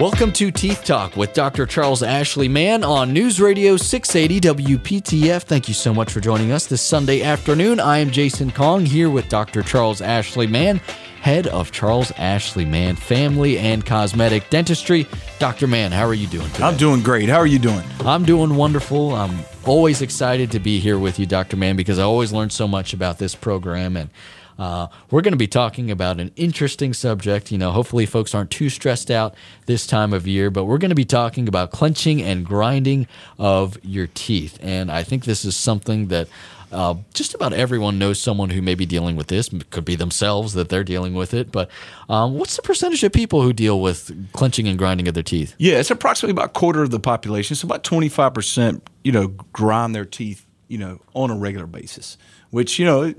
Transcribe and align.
Welcome 0.00 0.32
to 0.32 0.50
Teeth 0.50 0.82
Talk 0.84 1.16
with 1.16 1.34
Dr. 1.34 1.66
Charles 1.66 2.02
Ashley 2.02 2.48
Mann 2.48 2.82
on 2.82 3.12
News 3.12 3.40
Radio 3.40 3.76
680 3.76 4.64
WPTF. 4.64 5.44
Thank 5.44 5.68
you 5.68 5.74
so 5.74 5.94
much 5.94 6.10
for 6.10 6.18
joining 6.18 6.50
us 6.50 6.66
this 6.66 6.82
Sunday 6.82 7.22
afternoon. 7.22 7.78
I 7.78 7.98
am 7.98 8.10
Jason 8.10 8.50
Kong 8.50 8.84
here 8.84 9.08
with 9.08 9.28
Dr. 9.28 9.62
Charles 9.62 10.00
Ashley 10.00 10.48
Mann, 10.48 10.78
head 11.20 11.46
of 11.46 11.70
Charles 11.70 12.10
Ashley 12.18 12.64
Mann 12.64 12.96
Family 12.96 13.56
and 13.56 13.86
Cosmetic 13.86 14.50
Dentistry. 14.50 15.06
Dr. 15.38 15.68
Mann, 15.68 15.92
how 15.92 16.06
are 16.06 16.14
you 16.14 16.26
doing 16.26 16.50
today? 16.50 16.64
I'm 16.64 16.76
doing 16.76 17.00
great. 17.00 17.28
How 17.28 17.38
are 17.38 17.46
you 17.46 17.60
doing? 17.60 17.84
I'm 18.00 18.24
doing 18.24 18.56
wonderful. 18.56 19.14
I'm 19.14 19.44
always 19.64 20.02
excited 20.02 20.50
to 20.50 20.58
be 20.58 20.80
here 20.80 20.98
with 20.98 21.20
you, 21.20 21.26
Dr. 21.26 21.56
Mann, 21.56 21.76
because 21.76 22.00
I 22.00 22.02
always 22.02 22.32
learn 22.32 22.50
so 22.50 22.66
much 22.66 22.94
about 22.94 23.18
this 23.18 23.36
program 23.36 23.96
and 23.96 24.10
uh, 24.58 24.88
we're 25.10 25.22
going 25.22 25.32
to 25.32 25.38
be 25.38 25.46
talking 25.46 25.90
about 25.90 26.20
an 26.20 26.30
interesting 26.36 26.92
subject. 26.92 27.50
You 27.50 27.58
know, 27.58 27.70
hopefully, 27.70 28.06
folks 28.06 28.34
aren't 28.34 28.50
too 28.50 28.68
stressed 28.68 29.10
out 29.10 29.34
this 29.66 29.86
time 29.86 30.12
of 30.12 30.26
year, 30.26 30.50
but 30.50 30.64
we're 30.64 30.78
going 30.78 30.90
to 30.90 30.94
be 30.94 31.04
talking 31.04 31.48
about 31.48 31.70
clenching 31.70 32.22
and 32.22 32.44
grinding 32.44 33.06
of 33.38 33.76
your 33.82 34.06
teeth. 34.06 34.58
And 34.62 34.90
I 34.90 35.02
think 35.02 35.24
this 35.24 35.44
is 35.44 35.56
something 35.56 36.08
that 36.08 36.28
uh, 36.74 36.96
just 37.14 37.34
about 37.34 37.52
everyone 37.52 37.98
knows 37.98 38.20
someone 38.20 38.50
who 38.50 38.60
may 38.60 38.74
be 38.74 38.84
dealing 38.84 39.14
with 39.14 39.28
this. 39.28 39.52
It 39.52 39.70
could 39.70 39.84
be 39.84 39.94
themselves 39.94 40.54
that 40.54 40.68
they're 40.68 40.84
dealing 40.84 41.14
with 41.14 41.32
it. 41.32 41.52
But 41.52 41.70
um, 42.08 42.36
what's 42.36 42.56
the 42.56 42.62
percentage 42.62 43.04
of 43.04 43.12
people 43.12 43.42
who 43.42 43.52
deal 43.52 43.80
with 43.80 44.32
clenching 44.32 44.66
and 44.66 44.76
grinding 44.76 45.06
of 45.06 45.14
their 45.14 45.22
teeth? 45.22 45.54
Yeah, 45.56 45.78
it's 45.78 45.92
approximately 45.92 46.32
about 46.32 46.46
a 46.46 46.58
quarter 46.58 46.82
of 46.82 46.90
the 46.90 46.98
population. 46.98 47.54
So 47.54 47.66
about 47.66 47.84
25%, 47.84 48.80
you 49.04 49.12
know, 49.12 49.28
grind 49.52 49.94
their 49.94 50.04
teeth, 50.04 50.46
you 50.66 50.78
know, 50.78 51.00
on 51.14 51.30
a 51.30 51.36
regular 51.36 51.66
basis, 51.66 52.18
which, 52.50 52.80
you 52.80 52.84
know, 52.84 53.14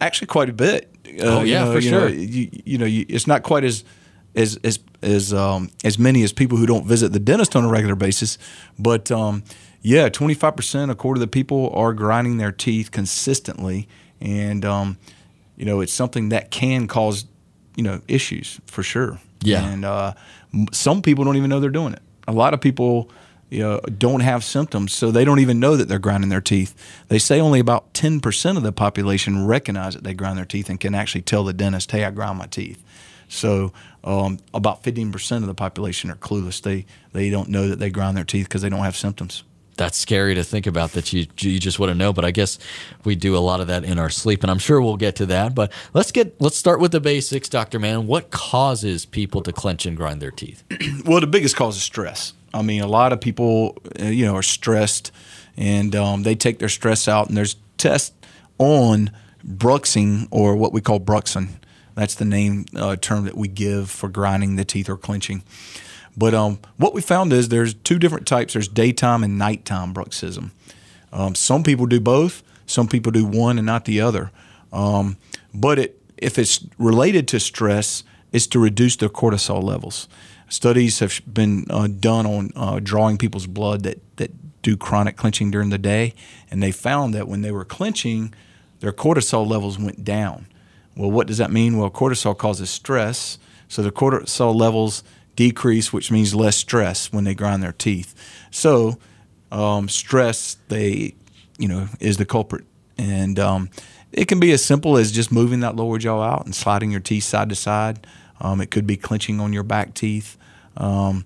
actually 0.00 0.26
quite 0.28 0.48
a 0.48 0.52
bit. 0.52 0.94
Uh, 1.06 1.38
oh 1.38 1.42
yeah, 1.42 1.60
you 1.60 1.64
know, 1.64 1.72
for 1.72 1.78
you 1.78 1.88
sure. 1.88 2.00
Know, 2.00 2.06
you, 2.06 2.50
you 2.64 2.78
know, 2.78 2.86
you, 2.86 3.06
it's 3.08 3.26
not 3.26 3.42
quite 3.42 3.64
as 3.64 3.84
as 4.34 4.58
as 4.64 4.78
as 5.02 5.32
um, 5.32 5.70
as 5.84 5.98
many 5.98 6.22
as 6.22 6.32
people 6.32 6.58
who 6.58 6.66
don't 6.66 6.86
visit 6.86 7.12
the 7.12 7.18
dentist 7.18 7.56
on 7.56 7.64
a 7.64 7.68
regular 7.68 7.94
basis, 7.94 8.38
but 8.78 9.10
um, 9.10 9.42
yeah, 9.82 10.08
twenty 10.08 10.34
five 10.34 10.56
percent, 10.56 10.90
a 10.90 10.94
quarter 10.94 11.18
of 11.18 11.20
the 11.20 11.26
people 11.26 11.70
are 11.74 11.92
grinding 11.92 12.36
their 12.36 12.52
teeth 12.52 12.90
consistently, 12.90 13.88
and 14.20 14.64
um, 14.64 14.98
you 15.56 15.64
know, 15.64 15.80
it's 15.80 15.92
something 15.92 16.28
that 16.30 16.50
can 16.50 16.86
cause 16.86 17.26
you 17.76 17.82
know 17.82 18.00
issues 18.08 18.60
for 18.66 18.82
sure. 18.82 19.20
Yeah, 19.42 19.64
and 19.68 19.84
uh, 19.84 20.14
some 20.72 21.02
people 21.02 21.24
don't 21.24 21.36
even 21.36 21.50
know 21.50 21.60
they're 21.60 21.70
doing 21.70 21.92
it. 21.92 22.02
A 22.26 22.32
lot 22.32 22.54
of 22.54 22.60
people 22.60 23.10
you 23.50 23.60
know, 23.60 23.80
don't 23.80 24.20
have 24.20 24.44
symptoms, 24.44 24.92
so 24.92 25.10
they 25.10 25.24
don't 25.24 25.38
even 25.38 25.58
know 25.58 25.76
that 25.76 25.88
they're 25.88 25.98
grinding 25.98 26.30
their 26.30 26.40
teeth. 26.40 26.74
They 27.08 27.18
say 27.18 27.40
only 27.40 27.60
about 27.60 27.92
10% 27.94 28.56
of 28.56 28.62
the 28.62 28.72
population 28.72 29.46
recognize 29.46 29.94
that 29.94 30.04
they 30.04 30.14
grind 30.14 30.38
their 30.38 30.44
teeth 30.44 30.68
and 30.68 30.78
can 30.78 30.94
actually 30.94 31.22
tell 31.22 31.44
the 31.44 31.52
dentist, 31.52 31.90
hey, 31.90 32.04
I 32.04 32.10
grind 32.10 32.38
my 32.38 32.46
teeth. 32.46 32.82
So 33.28 33.72
um, 34.04 34.38
about 34.52 34.82
15% 34.82 35.36
of 35.38 35.46
the 35.46 35.54
population 35.54 36.10
are 36.10 36.16
clueless. 36.16 36.60
They, 36.60 36.86
they 37.12 37.30
don't 37.30 37.48
know 37.48 37.68
that 37.68 37.78
they 37.78 37.90
grind 37.90 38.16
their 38.16 38.24
teeth 38.24 38.48
because 38.48 38.62
they 38.62 38.68
don't 38.68 38.84
have 38.84 38.96
symptoms. 38.96 39.44
That's 39.76 39.96
scary 39.96 40.34
to 40.34 40.42
think 40.42 40.66
about 40.66 40.92
that 40.92 41.12
you, 41.12 41.26
you 41.38 41.60
just 41.60 41.78
wouldn't 41.78 41.98
know, 41.98 42.12
but 42.12 42.24
I 42.24 42.32
guess 42.32 42.58
we 43.04 43.14
do 43.14 43.36
a 43.36 43.38
lot 43.38 43.60
of 43.60 43.68
that 43.68 43.84
in 43.84 43.98
our 43.98 44.10
sleep, 44.10 44.42
and 44.42 44.50
I'm 44.50 44.58
sure 44.58 44.80
we'll 44.82 44.96
get 44.96 45.14
to 45.16 45.26
that. 45.26 45.54
But 45.54 45.72
let's 45.94 46.10
get 46.10 46.40
let's 46.40 46.56
start 46.56 46.80
with 46.80 46.90
the 46.90 46.98
basics, 46.98 47.48
Doctor 47.48 47.78
Mann. 47.78 48.08
What 48.08 48.32
causes 48.32 49.06
people 49.06 49.40
to 49.44 49.52
clench 49.52 49.86
and 49.86 49.96
grind 49.96 50.20
their 50.20 50.32
teeth? 50.32 50.64
well, 51.04 51.20
the 51.20 51.28
biggest 51.28 51.54
cause 51.54 51.76
is 51.76 51.82
stress. 51.84 52.32
I 52.54 52.62
mean, 52.62 52.82
a 52.82 52.86
lot 52.86 53.12
of 53.12 53.20
people, 53.20 53.76
uh, 54.00 54.04
you 54.04 54.24
know, 54.24 54.36
are 54.36 54.42
stressed, 54.42 55.12
and 55.56 55.94
um, 55.94 56.22
they 56.22 56.34
take 56.34 56.58
their 56.58 56.68
stress 56.68 57.08
out. 57.08 57.28
And 57.28 57.36
there's 57.36 57.56
tests 57.76 58.14
on 58.58 59.10
bruxing 59.46 60.28
or 60.30 60.56
what 60.56 60.72
we 60.72 60.80
call 60.80 61.00
bruxing. 61.00 61.48
That's 61.94 62.14
the 62.14 62.24
name 62.24 62.66
uh, 62.76 62.96
term 62.96 63.24
that 63.24 63.36
we 63.36 63.48
give 63.48 63.90
for 63.90 64.08
grinding 64.08 64.56
the 64.56 64.64
teeth 64.64 64.88
or 64.88 64.96
clenching. 64.96 65.42
But 66.16 66.34
um, 66.34 66.58
what 66.76 66.94
we 66.94 67.00
found 67.00 67.32
is 67.32 67.48
there's 67.48 67.74
two 67.74 67.98
different 67.98 68.26
types. 68.26 68.52
There's 68.52 68.68
daytime 68.68 69.22
and 69.22 69.38
nighttime 69.38 69.94
bruxism. 69.94 70.50
Um, 71.12 71.34
some 71.34 71.62
people 71.62 71.86
do 71.86 72.00
both. 72.00 72.42
Some 72.66 72.88
people 72.88 73.12
do 73.12 73.24
one 73.24 73.58
and 73.58 73.66
not 73.66 73.84
the 73.84 74.00
other. 74.00 74.30
Um, 74.72 75.16
but 75.54 75.78
it, 75.78 76.02
if 76.16 76.38
it's 76.38 76.64
related 76.78 77.28
to 77.28 77.40
stress, 77.40 78.04
it's 78.32 78.46
to 78.48 78.58
reduce 78.58 78.96
their 78.96 79.08
cortisol 79.08 79.62
levels 79.62 80.08
studies 80.48 80.98
have 81.00 81.20
been 81.32 81.66
uh, 81.70 81.86
done 81.86 82.26
on 82.26 82.50
uh, 82.56 82.80
drawing 82.82 83.18
people's 83.18 83.46
blood 83.46 83.82
that, 83.82 84.00
that 84.16 84.30
do 84.62 84.76
chronic 84.76 85.16
clenching 85.16 85.50
during 85.50 85.70
the 85.70 85.78
day, 85.78 86.14
and 86.50 86.62
they 86.62 86.72
found 86.72 87.14
that 87.14 87.28
when 87.28 87.42
they 87.42 87.52
were 87.52 87.64
clenching, 87.64 88.34
their 88.80 88.92
cortisol 88.92 89.46
levels 89.46 89.78
went 89.78 90.04
down. 90.04 90.46
Well, 90.96 91.10
what 91.10 91.26
does 91.26 91.38
that 91.38 91.52
mean? 91.52 91.78
Well, 91.78 91.90
cortisol 91.90 92.36
causes 92.36 92.70
stress, 92.70 93.38
so 93.68 93.82
the 93.82 93.92
cortisol 93.92 94.54
levels 94.54 95.04
decrease, 95.36 95.92
which 95.92 96.10
means 96.10 96.34
less 96.34 96.56
stress 96.56 97.12
when 97.12 97.24
they 97.24 97.34
grind 97.34 97.62
their 97.62 97.72
teeth. 97.72 98.14
So, 98.50 98.98
um, 99.52 99.88
stress, 99.88 100.56
they, 100.68 101.14
you 101.58 101.68
know, 101.68 101.88
is 102.00 102.16
the 102.16 102.24
culprit, 102.24 102.64
and 102.96 103.38
um, 103.38 103.70
it 104.12 104.26
can 104.26 104.40
be 104.40 104.52
as 104.52 104.64
simple 104.64 104.96
as 104.96 105.12
just 105.12 105.30
moving 105.30 105.60
that 105.60 105.76
lower 105.76 105.98
jaw 105.98 106.22
out 106.22 106.44
and 106.44 106.54
sliding 106.54 106.90
your 106.90 107.00
teeth 107.00 107.24
side 107.24 107.48
to 107.50 107.54
side. 107.54 108.06
Um, 108.40 108.60
it 108.60 108.70
could 108.70 108.86
be 108.86 108.96
clenching 108.96 109.40
on 109.40 109.52
your 109.52 109.64
back 109.64 109.94
teeth 109.94 110.37
um, 110.78 111.24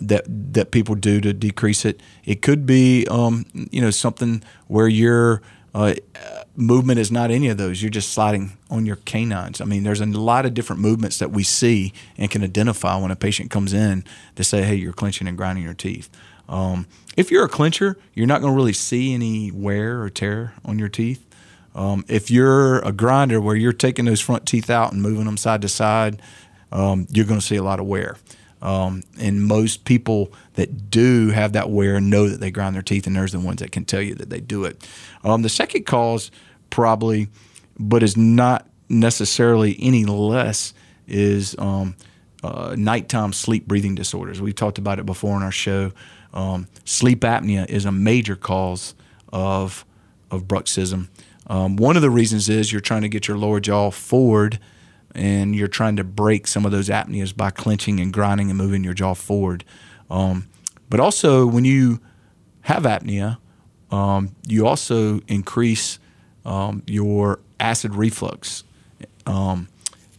that 0.00 0.24
that 0.52 0.70
people 0.70 0.94
do 0.94 1.20
to 1.20 1.32
decrease 1.32 1.84
it. 1.84 2.00
It 2.24 2.42
could 2.42 2.66
be 2.66 3.06
um, 3.10 3.46
you 3.70 3.80
know 3.80 3.90
something 3.90 4.42
where 4.66 4.88
your 4.88 5.42
uh, 5.74 5.94
movement 6.56 6.98
is 6.98 7.10
not 7.10 7.30
any 7.30 7.48
of 7.48 7.56
those. 7.56 7.82
You're 7.82 7.90
just 7.90 8.12
sliding 8.12 8.56
on 8.70 8.84
your 8.84 8.96
canines. 8.96 9.60
I 9.60 9.64
mean, 9.64 9.84
there's 9.84 10.00
a 10.00 10.06
lot 10.06 10.44
of 10.44 10.54
different 10.54 10.82
movements 10.82 11.18
that 11.18 11.30
we 11.30 11.42
see 11.42 11.92
and 12.16 12.30
can 12.30 12.42
identify 12.42 12.96
when 12.96 13.10
a 13.10 13.16
patient 13.16 13.50
comes 13.50 13.72
in 13.72 14.04
to 14.36 14.44
say, 14.44 14.62
"Hey, 14.62 14.74
you're 14.74 14.92
clenching 14.92 15.26
and 15.26 15.36
grinding 15.36 15.64
your 15.64 15.74
teeth." 15.74 16.10
Um, 16.48 16.86
if 17.16 17.30
you're 17.30 17.44
a 17.44 17.48
clincher, 17.48 17.98
you're 18.14 18.26
not 18.26 18.40
going 18.40 18.52
to 18.52 18.56
really 18.56 18.72
see 18.72 19.12
any 19.12 19.50
wear 19.50 20.00
or 20.02 20.08
tear 20.08 20.54
on 20.64 20.78
your 20.78 20.88
teeth. 20.88 21.24
Um, 21.74 22.04
if 22.08 22.30
you're 22.30 22.78
a 22.80 22.92
grinder 22.92 23.40
where 23.40 23.54
you're 23.54 23.72
taking 23.72 24.06
those 24.06 24.20
front 24.20 24.46
teeth 24.46 24.70
out 24.70 24.92
and 24.92 25.02
moving 25.02 25.26
them 25.26 25.36
side 25.36 25.62
to 25.62 25.68
side, 25.68 26.20
um, 26.72 27.06
you're 27.10 27.26
going 27.26 27.40
to 27.40 27.44
see 27.44 27.56
a 27.56 27.62
lot 27.62 27.80
of 27.80 27.86
wear. 27.86 28.16
Um, 28.60 29.02
and 29.20 29.42
most 29.42 29.84
people 29.84 30.32
that 30.54 30.90
do 30.90 31.28
have 31.30 31.52
that 31.52 31.70
wear 31.70 32.00
know 32.00 32.28
that 32.28 32.40
they 32.40 32.50
grind 32.50 32.74
their 32.74 32.82
teeth, 32.82 33.06
and 33.06 33.14
there's 33.14 33.32
the 33.32 33.40
ones 33.40 33.60
that 33.60 33.72
can 33.72 33.84
tell 33.84 34.02
you 34.02 34.14
that 34.16 34.30
they 34.30 34.40
do 34.40 34.64
it. 34.64 34.88
Um, 35.24 35.42
the 35.42 35.48
second 35.48 35.86
cause, 35.86 36.30
probably, 36.70 37.28
but 37.78 38.02
is 38.02 38.16
not 38.16 38.66
necessarily 38.88 39.76
any 39.80 40.04
less, 40.04 40.74
is 41.06 41.54
um, 41.58 41.94
uh, 42.42 42.74
nighttime 42.76 43.32
sleep 43.32 43.66
breathing 43.66 43.94
disorders. 43.94 44.40
We've 44.40 44.54
talked 44.54 44.78
about 44.78 44.98
it 44.98 45.06
before 45.06 45.36
in 45.36 45.42
our 45.42 45.52
show. 45.52 45.92
Um, 46.34 46.68
sleep 46.84 47.20
apnea 47.20 47.68
is 47.68 47.84
a 47.84 47.92
major 47.92 48.36
cause 48.36 48.94
of 49.32 49.84
of 50.30 50.44
bruxism. 50.44 51.08
Um, 51.46 51.76
one 51.76 51.96
of 51.96 52.02
the 52.02 52.10
reasons 52.10 52.50
is 52.50 52.70
you're 52.70 52.82
trying 52.82 53.02
to 53.02 53.08
get 53.08 53.28
your 53.28 53.38
lower 53.38 53.60
jaw 53.60 53.90
forward 53.90 54.58
and 55.18 55.54
you're 55.54 55.68
trying 55.68 55.96
to 55.96 56.04
break 56.04 56.46
some 56.46 56.64
of 56.64 56.70
those 56.70 56.88
apneas 56.88 57.36
by 57.36 57.50
clenching 57.50 57.98
and 57.98 58.12
grinding 58.12 58.50
and 58.50 58.56
moving 58.56 58.84
your 58.84 58.94
jaw 58.94 59.14
forward. 59.14 59.64
Um, 60.08 60.48
but 60.88 61.00
also, 61.00 61.44
when 61.44 61.64
you 61.64 62.00
have 62.62 62.84
apnea, 62.84 63.38
um, 63.90 64.36
you 64.46 64.66
also 64.66 65.20
increase 65.26 65.98
um, 66.44 66.84
your 66.86 67.40
acid 67.58 67.94
reflux 67.94 68.62
um, 69.26 69.68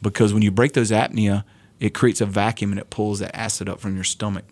because 0.02 0.34
when 0.34 0.44
you 0.44 0.52
break 0.52 0.74
those 0.74 0.92
apnea, 0.92 1.46
it 1.80 1.94
creates 1.94 2.20
a 2.20 2.26
vacuum 2.26 2.72
and 2.72 2.80
it 2.80 2.90
pulls 2.90 3.20
that 3.20 3.36
acid 3.36 3.70
up 3.70 3.80
from 3.80 3.96
your 3.96 4.04
stomach. 4.04 4.44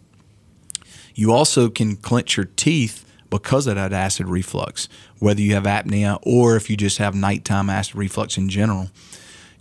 You 1.13 1.33
also 1.33 1.69
can 1.69 1.97
clench 1.97 2.37
your 2.37 2.45
teeth 2.55 3.03
because 3.29 3.67
of 3.67 3.75
that 3.75 3.91
acid 3.91 4.27
reflux, 4.27 4.87
whether 5.19 5.41
you 5.41 5.55
have 5.55 5.63
apnea 5.63 6.19
or 6.23 6.55
if 6.55 6.69
you 6.69 6.77
just 6.77 6.99
have 6.99 7.13
nighttime 7.13 7.69
acid 7.69 7.95
reflux 7.95 8.37
in 8.37 8.47
general 8.47 8.89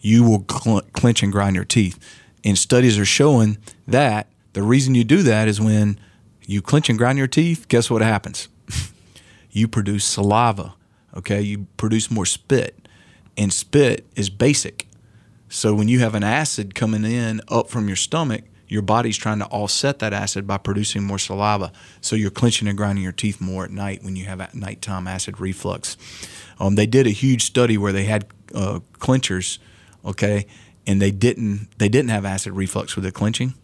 you 0.00 0.22
will 0.22 0.44
cl- 0.50 0.82
clench 0.92 1.22
and 1.22 1.32
grind 1.32 1.56
your 1.56 1.64
teeth. 1.64 1.98
And 2.44 2.56
studies 2.56 2.98
are 2.98 3.04
showing 3.04 3.58
that 3.86 4.28
the 4.52 4.62
reason 4.62 4.94
you 4.94 5.04
do 5.04 5.22
that 5.22 5.48
is 5.48 5.60
when 5.60 5.98
you 6.46 6.62
clench 6.62 6.88
and 6.88 6.98
grind 6.98 7.18
your 7.18 7.26
teeth, 7.26 7.66
guess 7.68 7.90
what 7.90 8.02
happens? 8.02 8.48
you 9.50 9.68
produce 9.68 10.04
saliva, 10.04 10.74
okay? 11.16 11.40
You 11.40 11.66
produce 11.76 12.10
more 12.10 12.26
spit, 12.26 12.88
and 13.36 13.52
spit 13.52 14.06
is 14.14 14.30
basic. 14.30 14.86
So 15.48 15.74
when 15.74 15.88
you 15.88 15.98
have 16.00 16.14
an 16.14 16.24
acid 16.24 16.74
coming 16.74 17.04
in 17.04 17.40
up 17.48 17.68
from 17.68 17.88
your 17.88 17.96
stomach, 17.96 18.44
your 18.68 18.82
body's 18.82 19.16
trying 19.16 19.38
to 19.38 19.46
offset 19.46 20.00
that 20.00 20.12
acid 20.12 20.46
by 20.46 20.58
producing 20.58 21.04
more 21.04 21.18
saliva. 21.18 21.70
So 22.00 22.16
you're 22.16 22.30
clenching 22.30 22.66
and 22.66 22.76
grinding 22.76 23.04
your 23.04 23.12
teeth 23.12 23.40
more 23.40 23.64
at 23.64 23.70
night 23.70 24.02
when 24.02 24.16
you 24.16 24.24
have 24.24 24.54
nighttime 24.54 25.06
acid 25.06 25.40
reflux. 25.40 25.96
Um, 26.58 26.74
they 26.74 26.86
did 26.86 27.06
a 27.06 27.10
huge 27.10 27.44
study 27.44 27.78
where 27.78 27.92
they 27.92 28.04
had 28.04 28.26
uh, 28.54 28.80
clenchers– 28.98 29.58
okay, 30.06 30.46
and 30.86 31.02
they 31.02 31.10
didn't 31.10 31.68
they 31.78 31.88
didn't 31.88 32.10
have 32.10 32.24
acid 32.24 32.52
reflux 32.52 32.94
with 32.96 33.04
the 33.04 33.12
clenching, 33.12 33.54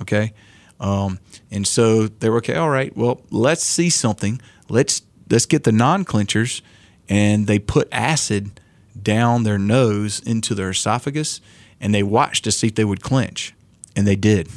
okay, 0.00 0.32
um, 0.80 1.18
and 1.50 1.66
so 1.66 2.08
they 2.08 2.28
were 2.28 2.38
okay. 2.38 2.56
All 2.56 2.70
right, 2.70 2.94
well, 2.96 3.22
let's 3.30 3.62
see 3.62 3.88
something. 3.88 4.40
Let's 4.68 5.02
let's 5.30 5.46
get 5.46 5.64
the 5.64 5.72
non-clenchers, 5.72 6.60
and 7.08 7.46
they 7.46 7.58
put 7.58 7.88
acid 7.92 8.60
down 9.00 9.44
their 9.44 9.58
nose 9.58 10.20
into 10.20 10.54
their 10.54 10.70
esophagus, 10.70 11.40
and 11.80 11.94
they 11.94 12.02
watched 12.02 12.44
to 12.44 12.52
see 12.52 12.66
if 12.66 12.74
they 12.74 12.84
would 12.84 13.02
clench, 13.02 13.54
and 13.96 14.06
they 14.06 14.16
did. 14.16 14.48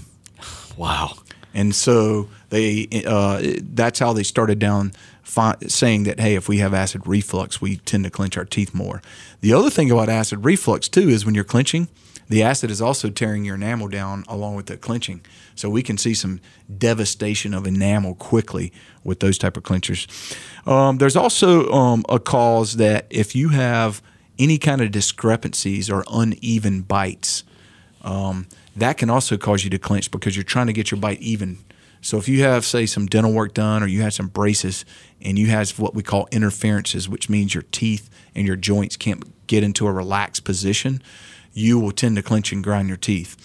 Wow. 0.78 1.14
And 1.54 1.74
so 1.74 2.28
they 2.50 2.88
uh, 3.08 3.42
that's 3.74 4.00
how 4.00 4.12
they 4.12 4.24
started 4.24 4.60
down 4.60 4.92
fi- 5.26 5.58
saying 5.68 6.04
that 6.04 6.20
hey, 6.20 6.36
if 6.36 6.48
we 6.48 6.60
have 6.60 6.74
acid 6.74 7.06
reflux, 7.06 7.60
we 7.60 7.78
tend 7.78 8.06
to 8.06 8.10
clench 8.10 8.38
our 8.38 8.46
teeth 8.46 8.74
more. 8.74 9.02
The 9.42 9.52
other 9.52 9.70
thing 9.70 9.92
about 9.92 10.08
acid 10.08 10.46
reflux 10.46 10.88
too 10.88 11.10
is 11.10 11.26
when 11.26 11.36
you're 11.36 11.44
clenching, 11.44 11.90
the 12.30 12.42
acid 12.42 12.72
is 12.72 12.82
also 12.82 13.10
tearing 13.10 13.44
your 13.44 13.56
enamel 13.56 13.88
down 13.88 14.24
along 14.28 14.56
with 14.56 14.68
the 14.68 14.78
clenching. 14.78 15.22
So 15.56 15.70
we 15.70 15.84
can 15.84 15.98
see 15.98 16.14
some 16.14 16.40
devastation 16.76 17.54
of 17.54 17.68
enamel 17.68 18.16
quickly 18.16 18.72
with 19.04 19.20
those 19.20 19.38
type 19.38 19.58
of 19.58 19.64
clenchers. 19.64 20.08
Um, 20.68 20.98
there's 20.98 21.16
also 21.16 21.70
um, 21.72 22.04
a 22.10 22.20
cause 22.20 22.78
that 22.78 23.06
if 23.10 23.36
you 23.36 23.50
have 23.50 24.02
any 24.40 24.58
kind 24.58 24.82
of 24.82 24.92
discrepancies 24.92 25.90
or 25.90 26.04
uneven 26.12 26.82
bites, 26.82 27.44
um, 28.02 28.48
that 28.76 28.98
can 28.98 29.10
also 29.10 29.38
cause 29.38 29.64
you 29.64 29.70
to 29.70 29.80
clench 29.80 30.12
because 30.12 30.36
you're 30.36 30.44
trying 30.44 30.68
to 30.68 30.74
get 30.74 30.92
your 30.92 31.00
bite 31.00 31.22
even. 31.22 31.60
So 32.06 32.20
if 32.20 32.28
you 32.28 32.44
have, 32.44 32.66
say, 32.66 32.86
some 32.86 33.08
dental 33.08 33.34
work 33.34 33.56
done 33.56 33.82
or 33.82 33.88
you 33.88 34.04
have 34.04 34.14
some 34.14 34.28
braces 34.28 34.86
and 35.24 35.40
you 35.40 35.48
have 35.48 35.80
what 35.80 35.96
we 35.96 36.04
call 36.04 36.28
interferences, 36.32 37.10
which 37.10 37.30
means 37.32 37.56
your 37.56 37.64
teeth 37.72 38.12
and 38.36 38.46
your 38.46 38.56
joints 38.56 38.96
can't 38.96 39.24
get 39.48 39.64
into 39.64 39.88
a 39.88 39.92
relaxed 39.92 40.44
position, 40.44 41.02
you 41.52 41.80
will 41.80 41.92
tend 41.92 42.16
to 42.18 42.22
clench 42.22 42.52
and 42.52 42.64
grind 42.64 42.90
your 42.90 42.98
teeth. 42.98 43.36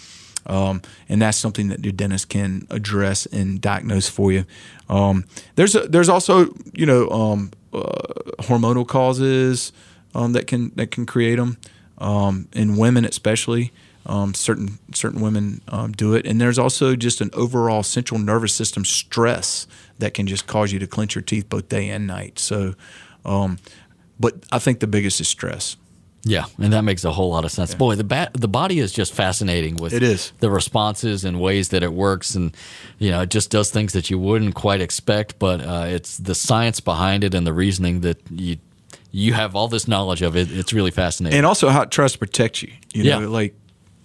Um, 0.45 0.83
and 1.09 1.23
that's 1.23 1.39
something 1.39 1.69
that 1.69 1.83
your 1.83 1.93
dentist 1.93 2.29
can 2.29 2.67
address 2.69 3.25
and 3.25 3.63
diagnose 3.63 4.11
for 4.11 4.31
you. 4.31 4.45
Um, 4.91 5.25
there's 5.55 5.75
a, 5.75 5.89
there's 5.89 6.11
also 6.11 6.55
you 6.75 6.85
know 6.85 7.09
um, 7.09 7.53
uh, 7.73 8.03
hormonal 8.41 8.87
causes 8.87 9.73
um, 10.15 10.33
that 10.35 10.47
can 10.47 10.73
that 10.75 10.91
can 10.91 11.07
create 11.07 11.37
them 11.37 11.57
um, 11.97 12.47
in 12.53 12.77
women 12.77 13.07
especially. 13.07 13.73
Um, 14.07 14.33
certain 14.35 14.79
certain 14.95 15.21
women 15.21 15.61
do 15.97 16.15
it, 16.15 16.27
and 16.27 16.41
there's 16.41 16.59
also 16.59 16.97
just 16.97 17.21
an 17.21 17.31
overall 17.35 17.83
central 17.83 18.19
nervous 18.19 18.55
system 18.55 18.85
stress 18.85 19.67
that 19.99 20.15
can 20.15 20.27
just 20.27 20.47
cause 20.47 20.73
you 20.73 20.79
to 20.79 20.87
clench 20.87 21.15
your 21.15 21.23
teeth 21.23 21.49
both 21.49 21.69
day 21.69 21.91
and 21.91 22.07
night. 22.07 22.39
So, 22.39 22.75
but 23.23 24.35
I 24.51 24.59
think 24.59 24.81
the 24.81 24.87
biggest 24.87 25.21
is 25.21 25.29
stress. 25.29 25.77
Yeah, 26.23 26.45
and 26.59 26.73
that 26.75 26.83
makes 26.83 27.05
a 27.05 27.11
whole 27.11 27.31
lot 27.31 27.45
of 27.45 27.51
sense. 27.51 27.71
Yeah. 27.73 27.79
Boy, 27.79 27.95
the 27.95 28.05
ba- 28.05 28.31
the 28.35 28.49
body 28.49 28.79
is 28.79 28.93
just 28.93 29.15
fascinating 29.15 29.77
with 29.77 29.95
it 29.95 30.03
is 30.03 30.33
the 30.41 30.51
responses 30.51 31.25
and 31.25 31.41
ways 31.41 31.71
that 31.71 31.83
it 31.83 31.93
works, 31.93 32.35
and 32.35 32.55
you 32.99 33.11
know, 33.11 33.23
it 33.23 33.31
just 33.31 33.51
does 33.51 33.71
things 33.71 33.95
that 33.95 34.11
you 34.11 34.19
wouldn't 34.19 34.55
quite 34.55 34.83
expect. 34.83 35.39
But 35.39 35.63
uh, 35.63 35.87
it's 35.89 36.19
the 36.19 36.35
science 36.35 36.81
behind 36.81 37.25
it 37.25 37.35
and 37.35 37.47
the 37.47 37.55
reasoning 37.55 38.03
that 38.03 38.19
you 38.31 38.59
you 39.11 39.33
have 39.33 39.57
all 39.57 39.69
this 39.69 39.89
knowledge 39.89 40.21
of 40.21 40.37
it. 40.37 40.53
It's 40.53 40.75
really 40.75 40.91
fascinating, 40.91 41.39
and 41.39 41.47
also 41.47 41.71
how 41.71 41.83
it 41.83 41.91
tries 41.91 42.13
to 42.13 42.19
protect 42.19 42.63
you. 42.63 42.73
You 42.93 43.05
know, 43.05 43.21
yeah. 43.21 43.27
like 43.27 43.55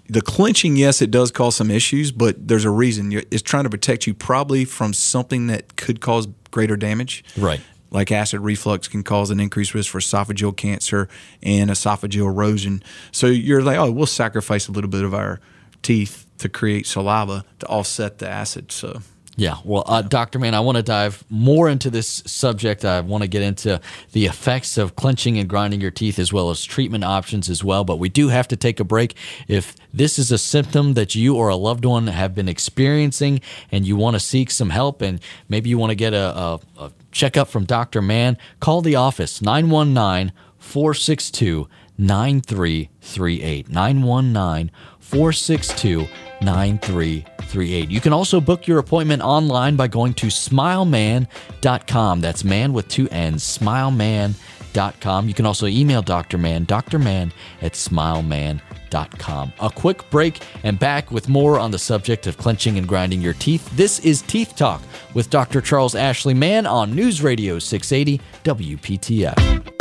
the 0.07 0.21
clinching, 0.21 0.75
Yes, 0.75 1.01
it 1.01 1.11
does 1.11 1.31
cause 1.31 1.55
some 1.55 1.71
issues, 1.71 2.11
but 2.11 2.47
there's 2.47 2.65
a 2.65 2.69
reason. 2.69 3.11
It's 3.31 3.41
trying 3.41 3.63
to 3.63 3.69
protect 3.69 4.07
you 4.07 4.13
probably 4.13 4.65
from 4.65 4.93
something 4.93 5.47
that 5.47 5.75
could 5.75 6.01
cause 6.01 6.27
greater 6.51 6.77
damage. 6.77 7.23
Right 7.37 7.61
like 7.95 8.11
acid 8.11 8.41
reflux 8.41 8.89
can 8.89 9.03
cause 9.03 9.31
an 9.31 9.39
increased 9.39 9.73
risk 9.73 9.89
for 9.89 9.99
esophageal 9.99 10.55
cancer 10.55 11.07
and 11.41 11.69
esophageal 11.69 12.27
erosion. 12.27 12.83
So 13.11 13.27
you're 13.27 13.61
like, 13.61 13.77
oh, 13.77 13.89
we'll 13.89 14.05
sacrifice 14.05 14.67
a 14.67 14.73
little 14.73 14.89
bit 14.89 15.05
of 15.05 15.13
our 15.13 15.39
teeth 15.81 16.27
to 16.39 16.49
create 16.49 16.85
saliva 16.85 17.45
to 17.59 17.65
offset 17.67 18.19
the 18.19 18.27
acid. 18.27 18.71
So. 18.71 19.01
Yeah, 19.37 19.57
well, 19.65 19.83
uh, 19.85 20.01
Dr. 20.01 20.39
Mann, 20.39 20.53
I 20.53 20.61
want 20.61 20.77
to 20.77 20.83
dive 20.83 21.25
more 21.29 21.67
into 21.67 21.89
this 21.89 22.23
subject. 22.25 22.85
I 22.85 23.01
want 23.01 23.21
to 23.23 23.27
get 23.27 23.41
into 23.41 23.81
the 24.13 24.27
effects 24.27 24.77
of 24.77 24.95
clenching 24.95 25.37
and 25.37 25.49
grinding 25.49 25.81
your 25.81 25.91
teeth 25.91 26.19
as 26.19 26.31
well 26.31 26.49
as 26.51 26.63
treatment 26.63 27.03
options 27.03 27.49
as 27.49 27.61
well. 27.61 27.83
But 27.83 27.99
we 27.99 28.07
do 28.07 28.29
have 28.29 28.47
to 28.47 28.55
take 28.55 28.79
a 28.79 28.85
break. 28.85 29.13
If 29.49 29.75
this 29.93 30.17
is 30.17 30.31
a 30.31 30.37
symptom 30.37 30.93
that 30.93 31.15
you 31.15 31.35
or 31.35 31.49
a 31.49 31.57
loved 31.57 31.83
one 31.83 32.07
have 32.07 32.33
been 32.33 32.47
experiencing 32.47 33.41
and 33.73 33.85
you 33.85 33.97
want 33.97 34.15
to 34.15 34.21
seek 34.21 34.51
some 34.51 34.69
help 34.69 35.01
and 35.01 35.19
maybe 35.49 35.69
you 35.69 35.77
want 35.77 35.91
to 35.91 35.95
get 35.95 36.13
a, 36.13 36.37
a, 36.37 36.59
a 36.77 36.91
checkup 37.11 37.49
from 37.49 37.65
Dr. 37.65 38.01
Mann, 38.01 38.37
call 38.61 38.81
the 38.81 38.95
office 38.95 39.41
919 39.41 40.31
462 40.59 41.67
9338. 41.97 43.69
919 43.69 44.71
462 44.99 46.07
9338. 46.41 47.89
You 47.89 48.01
can 48.01 48.13
also 48.13 48.41
book 48.41 48.67
your 48.67 48.79
appointment 48.79 49.21
online 49.21 49.75
by 49.75 49.87
going 49.87 50.13
to 50.15 50.27
smilemann.com. 50.27 52.21
That's 52.21 52.43
man 52.43 52.73
with 52.73 52.87
two 52.87 53.07
N's, 53.09 53.43
smilemann.com. 53.43 55.27
You 55.27 55.33
can 55.33 55.45
also 55.45 55.67
email 55.67 56.01
Dr. 56.01 56.37
Mann, 56.37 56.65
drmann 56.65 57.31
at 57.61 57.73
smilemann.com. 57.73 59.53
A 59.59 59.69
quick 59.69 60.09
break 60.09 60.41
and 60.63 60.79
back 60.79 61.11
with 61.11 61.29
more 61.29 61.59
on 61.59 61.71
the 61.71 61.79
subject 61.79 62.27
of 62.27 62.37
clenching 62.37 62.77
and 62.77 62.87
grinding 62.87 63.21
your 63.21 63.33
teeth. 63.33 63.69
This 63.75 63.99
is 63.99 64.21
Teeth 64.23 64.55
Talk 64.55 64.81
with 65.13 65.29
Dr. 65.29 65.61
Charles 65.61 65.95
Ashley 65.95 66.33
Mann 66.33 66.65
on 66.65 66.95
News 66.95 67.21
Radio 67.21 67.59
680 67.59 68.21
WPTF. 68.43 69.74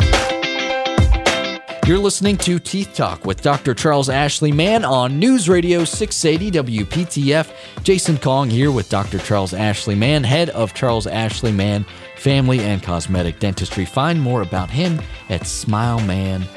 You're 1.86 1.98
listening 1.98 2.38
to 2.38 2.58
Teeth 2.58 2.94
Talk 2.94 3.26
with 3.26 3.42
Dr. 3.42 3.74
Charles 3.74 4.08
Ashley 4.08 4.50
Mann 4.50 4.86
on 4.86 5.18
News 5.18 5.50
Radio 5.50 5.84
680 5.84 6.78
WPTF. 6.80 7.52
Jason 7.82 8.16
Kong 8.16 8.48
here 8.48 8.72
with 8.72 8.88
Dr. 8.88 9.18
Charles 9.18 9.52
Ashley 9.52 9.94
Mann, 9.94 10.24
head 10.24 10.48
of 10.50 10.72
Charles 10.72 11.06
Ashley 11.06 11.52
Mann 11.52 11.84
Family 12.16 12.60
and 12.60 12.82
Cosmetic 12.82 13.38
Dentistry. 13.38 13.84
Find 13.84 14.18
more 14.18 14.40
about 14.40 14.70
him 14.70 14.98
at 15.28 15.42
smilemann.com. 15.42 16.48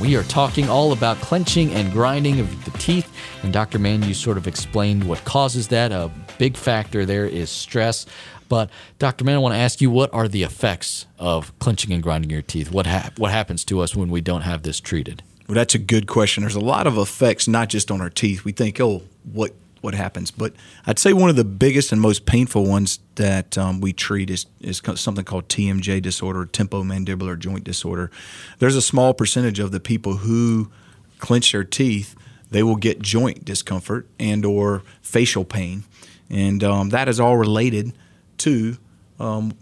We 0.00 0.16
are 0.16 0.24
talking 0.24 0.68
all 0.68 0.92
about 0.92 1.16
clenching 1.18 1.72
and 1.72 1.92
grinding 1.92 2.40
of 2.40 2.64
the 2.64 2.76
teeth. 2.78 3.08
And 3.44 3.52
Dr. 3.52 3.78
Mann, 3.78 4.02
you 4.02 4.14
sort 4.14 4.36
of 4.36 4.48
explained 4.48 5.04
what 5.04 5.24
causes 5.24 5.68
that. 5.68 5.92
A 5.92 6.10
big 6.38 6.56
factor 6.56 7.06
there 7.06 7.26
is 7.26 7.48
stress. 7.48 8.04
But 8.48 8.68
Dr. 8.98 9.24
Mann, 9.24 9.36
I 9.36 9.38
want 9.38 9.54
to 9.54 9.58
ask 9.60 9.80
you, 9.80 9.90
what 9.90 10.12
are 10.12 10.26
the 10.26 10.42
effects 10.42 11.06
of 11.18 11.56
clenching 11.60 11.92
and 11.92 12.02
grinding 12.02 12.30
your 12.30 12.42
teeth? 12.42 12.72
What 12.72 12.86
ha- 12.86 13.10
what 13.16 13.30
happens 13.30 13.64
to 13.66 13.80
us 13.80 13.94
when 13.94 14.10
we 14.10 14.20
don't 14.20 14.42
have 14.42 14.62
this 14.62 14.80
treated? 14.80 15.22
Well, 15.46 15.54
that's 15.54 15.74
a 15.74 15.78
good 15.78 16.06
question. 16.08 16.42
There's 16.42 16.56
a 16.56 16.60
lot 16.60 16.86
of 16.86 16.98
effects, 16.98 17.46
not 17.46 17.68
just 17.68 17.90
on 17.90 18.00
our 18.00 18.10
teeth. 18.10 18.44
We 18.44 18.52
think, 18.52 18.80
oh, 18.80 19.02
what 19.32 19.54
what 19.82 19.94
happens? 19.94 20.30
But 20.30 20.54
I'd 20.86 20.98
say 20.98 21.12
one 21.12 21.28
of 21.28 21.36
the 21.36 21.44
biggest 21.44 21.92
and 21.92 22.00
most 22.00 22.24
painful 22.24 22.64
ones 22.64 23.00
that 23.16 23.58
um, 23.58 23.80
we 23.80 23.92
treat 23.92 24.30
is 24.30 24.46
is 24.60 24.80
something 24.94 25.24
called 25.24 25.48
TMJ 25.48 26.00
disorder, 26.00 26.46
temporomandibular 26.46 27.38
joint 27.38 27.64
disorder. 27.64 28.10
There's 28.58 28.76
a 28.76 28.82
small 28.82 29.12
percentage 29.12 29.58
of 29.58 29.72
the 29.72 29.80
people 29.80 30.18
who 30.18 30.70
clench 31.18 31.52
their 31.52 31.64
teeth, 31.64 32.16
they 32.50 32.62
will 32.62 32.76
get 32.76 33.00
joint 33.00 33.44
discomfort 33.44 34.06
and 34.18 34.44
or 34.44 34.82
facial 35.00 35.44
pain, 35.44 35.84
and 36.28 36.62
um, 36.62 36.88
that 36.90 37.08
is 37.08 37.18
all 37.18 37.36
related 37.36 37.92
to 38.38 38.76
um, 39.18 39.54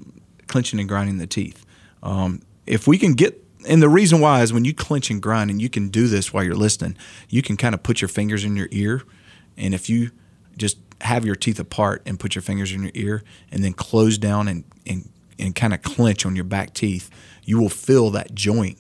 clenching 0.49 0.81
and 0.81 0.89
grinding 0.89 1.19
the 1.19 1.27
teeth. 1.27 1.65
Um, 2.03 2.43
if 2.67 2.87
we 2.87 2.99
can 2.99 3.13
get, 3.13 3.45
and 3.69 3.83
the 3.83 3.89
reason 3.89 4.21
why 4.21 4.43
is 4.43 4.53
when 4.53 4.65
you 4.65 4.75
clench 4.75 5.11
and 5.11 5.21
grind, 5.23 5.51
and 5.51 5.61
you 5.61 5.69
can 5.69 5.89
do 5.89 6.09
this 6.09 6.33
while 6.33 6.43
you're 6.43 6.55
listening, 6.55 6.97
you 7.29 7.43
can 7.43 7.57
kind 7.57 7.75
of 7.75 7.83
put 7.83 8.01
your 8.01 8.09
fingers 8.09 8.45
in 8.45 8.57
your 8.57 8.69
ear, 8.71 9.03
and 9.57 9.75
if 9.75 9.91
you 9.91 10.11
just 10.57 10.79
have 11.01 11.25
your 11.25 11.35
teeth 11.35 11.59
apart 11.59 12.03
and 12.07 12.21
put 12.21 12.35
your 12.35 12.43
fingers 12.43 12.73
in 12.73 12.83
your 12.83 12.93
ear, 12.95 13.23
and 13.51 13.65
then 13.65 13.73
close 13.73 14.19
down 14.19 14.49
and 14.49 14.65
and, 14.87 15.09
and 15.39 15.55
kind 15.55 15.73
of 15.73 15.83
clench 15.83 16.27
on 16.27 16.35
your 16.37 16.45
back 16.45 16.75
teeth, 16.75 17.11
you 17.45 17.59
will 17.59 17.69
feel 17.69 18.11
that 18.11 18.35
joint 18.35 18.79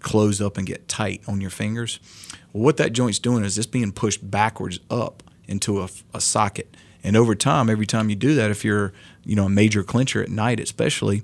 close 0.00 0.40
up 0.40 0.56
and 0.56 0.66
get 0.66 0.88
tight 0.88 1.22
on 1.28 1.40
your 1.40 1.50
fingers. 1.50 2.00
Well, 2.52 2.64
what 2.64 2.76
that 2.78 2.92
joint's 2.92 3.18
doing 3.18 3.44
is 3.44 3.58
it's 3.58 3.66
being 3.66 3.92
pushed 3.92 4.28
backwards 4.30 4.80
up 4.90 5.22
into 5.46 5.82
a, 5.82 5.88
a 6.14 6.20
socket. 6.20 6.74
And 7.04 7.16
over 7.16 7.34
time, 7.34 7.70
every 7.70 7.86
time 7.86 8.10
you 8.10 8.16
do 8.16 8.34
that, 8.34 8.50
if 8.50 8.64
you're 8.64 8.92
you 9.24 9.36
know 9.36 9.46
a 9.46 9.50
major 9.50 9.82
clincher 9.82 10.22
at 10.22 10.30
night, 10.30 10.60
especially, 10.60 11.22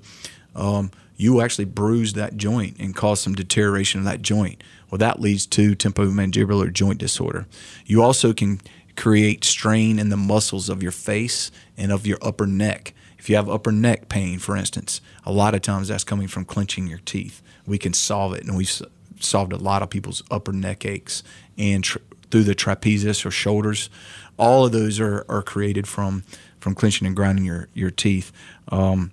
um, 0.55 0.91
you 1.17 1.41
actually 1.41 1.65
bruise 1.65 2.13
that 2.13 2.37
joint 2.37 2.77
and 2.79 2.95
cause 2.95 3.19
some 3.19 3.35
deterioration 3.35 3.99
of 3.99 4.05
that 4.05 4.21
joint. 4.21 4.63
Well, 4.89 4.99
that 4.99 5.19
leads 5.19 5.45
to 5.47 5.75
temporomandibular 5.75 6.71
joint 6.71 6.99
disorder. 6.99 7.47
You 7.85 8.01
also 8.01 8.33
can 8.33 8.61
create 8.97 9.45
strain 9.45 9.99
in 9.99 10.09
the 10.09 10.17
muscles 10.17 10.67
of 10.67 10.83
your 10.83 10.91
face 10.91 11.51
and 11.77 11.91
of 11.91 12.05
your 12.05 12.17
upper 12.21 12.47
neck. 12.47 12.93
If 13.17 13.29
you 13.29 13.35
have 13.35 13.49
upper 13.49 13.71
neck 13.71 14.09
pain, 14.09 14.39
for 14.39 14.57
instance, 14.57 14.99
a 15.25 15.31
lot 15.31 15.55
of 15.55 15.61
times 15.61 15.87
that's 15.87 16.03
coming 16.03 16.27
from 16.27 16.43
clenching 16.43 16.87
your 16.87 16.99
teeth. 16.99 17.41
We 17.65 17.77
can 17.77 17.93
solve 17.93 18.33
it, 18.33 18.43
and 18.43 18.57
we've 18.57 18.81
solved 19.19 19.53
a 19.53 19.57
lot 19.57 19.81
of 19.81 19.89
people's 19.89 20.23
upper 20.29 20.51
neck 20.51 20.85
aches 20.85 21.23
and 21.57 21.85
through 22.29 22.43
the 22.43 22.55
trapezius 22.55 23.25
or 23.25 23.31
shoulders. 23.31 23.89
All 24.37 24.65
of 24.65 24.71
those 24.71 24.99
are, 24.99 25.25
are 25.29 25.41
created 25.41 25.87
from 25.87 26.23
from 26.59 26.73
clenching 26.73 27.07
and 27.07 27.15
grinding 27.15 27.45
your 27.45 27.69
your 27.73 27.91
teeth. 27.91 28.31
Um, 28.69 29.11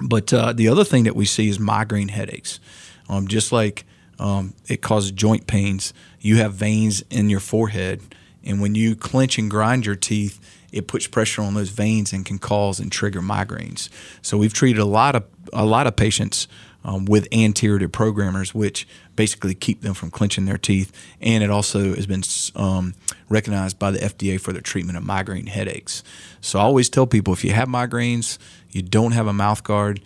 but 0.00 0.32
uh, 0.32 0.52
the 0.52 0.68
other 0.68 0.84
thing 0.84 1.04
that 1.04 1.16
we 1.16 1.24
see 1.24 1.48
is 1.48 1.58
migraine 1.58 2.08
headaches. 2.08 2.60
Um, 3.08 3.26
just 3.26 3.52
like 3.52 3.84
um, 4.18 4.54
it 4.68 4.82
causes 4.82 5.12
joint 5.12 5.46
pains, 5.46 5.92
you 6.20 6.36
have 6.36 6.54
veins 6.54 7.02
in 7.10 7.30
your 7.30 7.40
forehead, 7.40 8.02
and 8.44 8.60
when 8.60 8.74
you 8.74 8.96
clench 8.96 9.38
and 9.38 9.50
grind 9.50 9.86
your 9.86 9.96
teeth, 9.96 10.40
it 10.72 10.86
puts 10.86 11.06
pressure 11.06 11.42
on 11.42 11.54
those 11.54 11.70
veins 11.70 12.12
and 12.12 12.24
can 12.24 12.38
cause 12.38 12.78
and 12.78 12.92
trigger 12.92 13.20
migraines. 13.20 13.88
So 14.22 14.36
we've 14.36 14.52
treated 14.52 14.80
a 14.80 14.84
lot 14.84 15.16
of 15.16 15.24
a 15.52 15.64
lot 15.64 15.86
of 15.86 15.96
patients 15.96 16.46
um, 16.84 17.06
with 17.06 17.26
anterior 17.32 17.78
deprogrammers, 17.78 18.54
which 18.54 18.86
basically 19.16 19.54
keep 19.54 19.80
them 19.80 19.94
from 19.94 20.10
clenching 20.10 20.44
their 20.44 20.58
teeth. 20.58 20.92
And 21.20 21.42
it 21.42 21.50
also 21.50 21.94
has 21.94 22.06
been 22.06 22.22
um, 22.54 22.94
recognized 23.28 23.78
by 23.78 23.90
the 23.90 23.98
FDA 23.98 24.40
for 24.40 24.52
the 24.52 24.60
treatment 24.60 24.98
of 24.98 25.04
migraine 25.04 25.46
headaches. 25.46 26.04
So 26.40 26.58
I 26.58 26.62
always 26.62 26.88
tell 26.88 27.06
people 27.06 27.32
if 27.32 27.44
you 27.44 27.52
have 27.52 27.68
migraines, 27.68 28.38
you 28.70 28.82
don't 28.82 29.12
have 29.12 29.26
a 29.26 29.32
mouth 29.32 29.64
guard, 29.64 30.02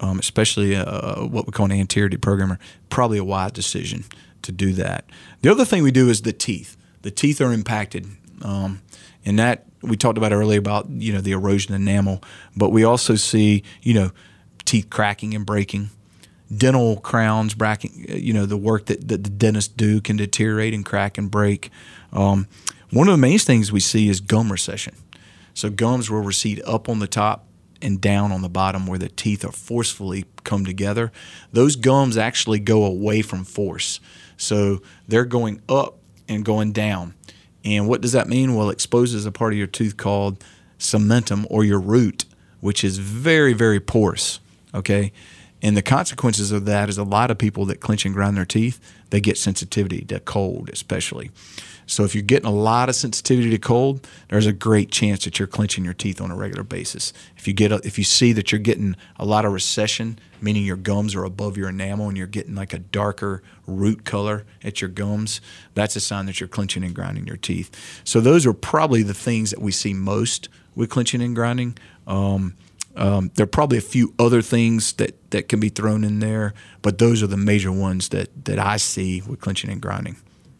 um, 0.00 0.18
especially 0.18 0.74
what 0.76 1.46
we 1.46 1.52
call 1.52 1.66
an 1.66 1.72
anterior 1.72 2.08
deprogrammer, 2.08 2.58
probably 2.88 3.18
a 3.18 3.24
wise 3.24 3.52
decision 3.52 4.04
to 4.42 4.52
do 4.52 4.72
that. 4.72 5.04
The 5.42 5.50
other 5.50 5.64
thing 5.64 5.82
we 5.82 5.90
do 5.90 6.08
is 6.08 6.22
the 6.22 6.32
teeth. 6.32 6.77
The 7.02 7.10
teeth 7.10 7.40
are 7.40 7.52
impacted, 7.52 8.06
um, 8.42 8.82
and 9.24 9.38
that 9.38 9.66
we 9.82 9.96
talked 9.96 10.18
about 10.18 10.32
earlier 10.32 10.58
about 10.58 10.88
you 10.88 11.12
know 11.12 11.20
the 11.20 11.32
erosion 11.32 11.74
enamel, 11.74 12.22
but 12.56 12.70
we 12.70 12.84
also 12.84 13.14
see 13.14 13.62
you 13.82 13.94
know 13.94 14.10
teeth 14.64 14.90
cracking 14.90 15.34
and 15.34 15.46
breaking. 15.46 15.90
Dental 16.54 16.96
crowns, 17.00 17.52
bracking, 17.52 18.06
you 18.08 18.32
know, 18.32 18.46
the 18.46 18.56
work 18.56 18.86
that, 18.86 19.06
that 19.08 19.22
the 19.22 19.28
dentists 19.28 19.70
do 19.70 20.00
can 20.00 20.16
deteriorate 20.16 20.72
and 20.72 20.82
crack 20.82 21.18
and 21.18 21.30
break. 21.30 21.68
Um, 22.10 22.48
one 22.90 23.06
of 23.06 23.12
the 23.12 23.18
main 23.18 23.38
things 23.38 23.70
we 23.70 23.80
see 23.80 24.08
is 24.08 24.20
gum 24.20 24.50
recession. 24.50 24.94
So 25.52 25.68
gums 25.68 26.10
will 26.10 26.22
recede 26.22 26.62
up 26.64 26.88
on 26.88 27.00
the 27.00 27.06
top 27.06 27.46
and 27.82 28.00
down 28.00 28.32
on 28.32 28.42
the 28.42 28.48
bottom 28.48 28.86
where 28.86 28.98
the 28.98 29.08
teeth 29.08 29.44
are 29.44 29.52
forcefully 29.52 30.24
come 30.44 30.64
together. 30.64 31.12
Those 31.52 31.76
gums 31.76 32.16
actually 32.16 32.60
go 32.60 32.84
away 32.84 33.22
from 33.22 33.44
force. 33.44 34.00
So 34.36 34.80
they're 35.06 35.24
going 35.24 35.60
up 35.68 35.97
and 36.28 36.44
going 36.44 36.72
down. 36.72 37.14
And 37.64 37.88
what 37.88 38.00
does 38.00 38.12
that 38.12 38.28
mean? 38.28 38.54
Well, 38.54 38.70
it 38.70 38.74
exposes 38.74 39.26
a 39.26 39.32
part 39.32 39.52
of 39.52 39.58
your 39.58 39.66
tooth 39.66 39.96
called 39.96 40.42
cementum 40.78 41.46
or 41.50 41.64
your 41.64 41.80
root, 41.80 42.24
which 42.60 42.84
is 42.84 42.98
very, 42.98 43.52
very 43.52 43.80
porous. 43.80 44.40
Okay. 44.74 45.12
And 45.60 45.76
the 45.76 45.82
consequences 45.82 46.52
of 46.52 46.66
that 46.66 46.88
is 46.88 46.98
a 46.98 47.04
lot 47.04 47.30
of 47.30 47.38
people 47.38 47.64
that 47.66 47.80
clench 47.80 48.04
and 48.04 48.14
grind 48.14 48.36
their 48.36 48.44
teeth, 48.44 48.80
they 49.10 49.20
get 49.20 49.38
sensitivity 49.38 50.02
to 50.06 50.20
cold, 50.20 50.70
especially. 50.72 51.30
So 51.86 52.04
if 52.04 52.14
you're 52.14 52.22
getting 52.22 52.46
a 52.46 52.52
lot 52.52 52.90
of 52.90 52.94
sensitivity 52.94 53.48
to 53.50 53.58
cold, 53.58 54.06
there's 54.28 54.44
a 54.44 54.52
great 54.52 54.90
chance 54.90 55.24
that 55.24 55.38
you're 55.38 55.48
clenching 55.48 55.84
your 55.84 55.94
teeth 55.94 56.20
on 56.20 56.30
a 56.30 56.36
regular 56.36 56.62
basis. 56.62 57.14
If 57.36 57.48
you 57.48 57.54
get 57.54 57.72
a, 57.72 57.80
if 57.82 57.96
you 57.96 58.04
see 58.04 58.32
that 58.34 58.52
you're 58.52 58.58
getting 58.58 58.94
a 59.16 59.24
lot 59.24 59.46
of 59.46 59.52
recession, 59.52 60.18
meaning 60.42 60.64
your 60.64 60.76
gums 60.76 61.14
are 61.14 61.24
above 61.24 61.56
your 61.56 61.70
enamel 61.70 62.08
and 62.08 62.16
you're 62.16 62.26
getting 62.26 62.54
like 62.54 62.74
a 62.74 62.78
darker 62.78 63.42
root 63.66 64.04
color 64.04 64.44
at 64.62 64.82
your 64.82 64.90
gums, 64.90 65.40
that's 65.74 65.96
a 65.96 66.00
sign 66.00 66.26
that 66.26 66.40
you're 66.40 66.48
clenching 66.48 66.84
and 66.84 66.94
grinding 66.94 67.26
your 67.26 67.38
teeth. 67.38 67.70
So 68.04 68.20
those 68.20 68.44
are 68.44 68.52
probably 68.52 69.02
the 69.02 69.14
things 69.14 69.50
that 69.50 69.62
we 69.62 69.72
see 69.72 69.94
most 69.94 70.50
with 70.74 70.90
clenching 70.90 71.22
and 71.22 71.34
grinding. 71.34 71.78
Um, 72.06 72.54
um, 72.98 73.30
there 73.34 73.44
are 73.44 73.46
probably 73.46 73.78
a 73.78 73.82
few 73.82 74.14
other 74.18 74.42
things 74.42 74.92
that, 74.94 75.30
that 75.30 75.48
can 75.48 75.60
be 75.60 75.68
thrown 75.68 76.04
in 76.04 76.18
there, 76.18 76.54
but 76.82 76.98
those 76.98 77.22
are 77.22 77.26
the 77.26 77.36
major 77.36 77.72
ones 77.72 78.08
that, 78.10 78.44
that 78.44 78.58
I 78.58 78.76
see 78.76 79.22
with 79.22 79.40
clenching 79.40 79.70
and 79.70 79.80
grinding. 79.80 80.16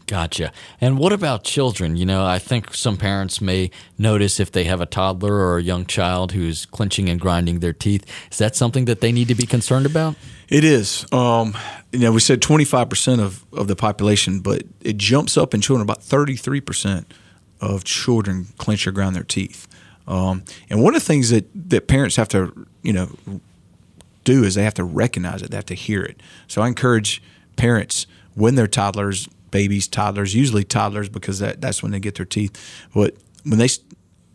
Gotcha. 0.08 0.52
And 0.80 0.98
what 0.98 1.12
about 1.12 1.44
children? 1.44 1.96
You 1.96 2.06
know, 2.06 2.24
I 2.24 2.38
think 2.38 2.72
some 2.72 2.96
parents 2.96 3.42
may 3.42 3.70
notice 3.98 4.40
if 4.40 4.50
they 4.50 4.64
have 4.64 4.80
a 4.80 4.86
toddler 4.86 5.34
or 5.34 5.58
a 5.58 5.62
young 5.62 5.84
child 5.84 6.32
who's 6.32 6.64
clenching 6.64 7.10
and 7.10 7.20
grinding 7.20 7.60
their 7.60 7.74
teeth. 7.74 8.06
Is 8.32 8.38
that 8.38 8.56
something 8.56 8.86
that 8.86 9.02
they 9.02 9.12
need 9.12 9.28
to 9.28 9.34
be 9.34 9.44
concerned 9.44 9.84
about? 9.84 10.16
It 10.48 10.64
is. 10.64 11.04
Um, 11.12 11.54
you 11.92 11.98
know, 11.98 12.12
we 12.12 12.20
said 12.20 12.40
25% 12.40 13.20
of, 13.20 13.44
of 13.52 13.68
the 13.68 13.76
population, 13.76 14.40
but 14.40 14.62
it 14.80 14.96
jumps 14.96 15.36
up 15.36 15.52
in 15.52 15.60
children. 15.60 15.82
About 15.82 16.00
33% 16.00 17.04
of 17.60 17.84
children 17.84 18.46
clench 18.56 18.86
or 18.86 18.92
grind 18.92 19.14
their 19.14 19.24
teeth. 19.24 19.68
Um, 20.08 20.42
and 20.68 20.82
one 20.82 20.96
of 20.96 21.02
the 21.02 21.06
things 21.06 21.30
that, 21.30 21.46
that 21.70 21.86
parents 21.86 22.16
have 22.16 22.28
to, 22.30 22.66
you 22.82 22.92
know, 22.92 23.10
do 24.24 24.42
is 24.42 24.56
they 24.56 24.64
have 24.64 24.74
to 24.74 24.84
recognize 24.84 25.42
it, 25.42 25.50
they 25.50 25.56
have 25.56 25.66
to 25.66 25.74
hear 25.74 26.02
it. 26.02 26.20
So 26.48 26.62
I 26.62 26.66
encourage 26.66 27.22
parents 27.56 28.06
when 28.34 28.56
they're 28.56 28.66
toddlers 28.66 29.28
babies, 29.50 29.88
toddlers, 29.88 30.34
usually 30.34 30.64
toddlers 30.64 31.08
because 31.08 31.38
that, 31.38 31.60
that's 31.60 31.82
when 31.82 31.92
they 31.92 32.00
get 32.00 32.16
their 32.16 32.26
teeth. 32.26 32.84
But 32.94 33.16
when 33.44 33.58
they 33.58 33.68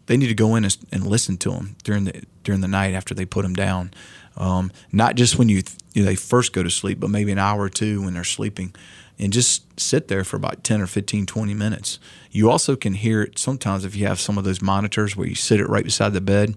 they 0.06 0.18
need 0.18 0.27
to 0.27 0.34
go 0.34 0.56
in 0.56 0.65
and, 0.65 0.77
and 0.92 1.08
listen 1.08 1.38
to 1.38 1.51
them 1.51 1.75
during 1.84 2.06
the 2.06 2.24
during 2.44 2.62
the 2.62 2.68
night 2.68 2.94
after 2.94 3.13
they 3.13 3.25
put 3.25 3.44
them 3.44 3.53
down, 3.53 3.92
um, 4.36 4.72
not 4.92 5.15
just 5.15 5.38
when 5.38 5.50
you, 5.50 5.63
you 5.94 6.03
know, 6.03 6.08
they 6.08 6.15
first 6.15 6.53
go 6.53 6.63
to 6.63 6.70
sleep, 6.70 7.00
but 7.00 7.10
maybe 7.10 7.32
an 7.32 7.39
hour 7.39 7.62
or 7.62 7.70
two 7.70 8.01
when 8.01 8.13
they're 8.13 8.24
sleeping, 8.24 8.74
and 9.20 9.32
just 9.32 9.79
sit 9.79 10.08
there 10.08 10.24
for 10.24 10.38
about 10.38 10.63
10 10.63 10.82
or 10.82 10.88
15, 10.88 11.25
20 11.25 11.53
minutes. 11.53 12.00
You 12.32 12.50
also 12.50 12.75
can 12.75 12.93
hear 12.93 13.22
it 13.22 13.38
sometimes 13.38 13.86
if 13.86 13.96
you 13.96 14.08
have 14.08 14.20
some 14.20 14.38
of 14.38 14.43
those 14.43 14.62
monitors 14.62 15.15
where 15.15 15.27
you 15.27 15.36
sit 15.36 15.60
it 15.60 15.70
right 15.70 15.84
beside 15.84 16.13
the 16.13 16.22
bed, 16.22 16.55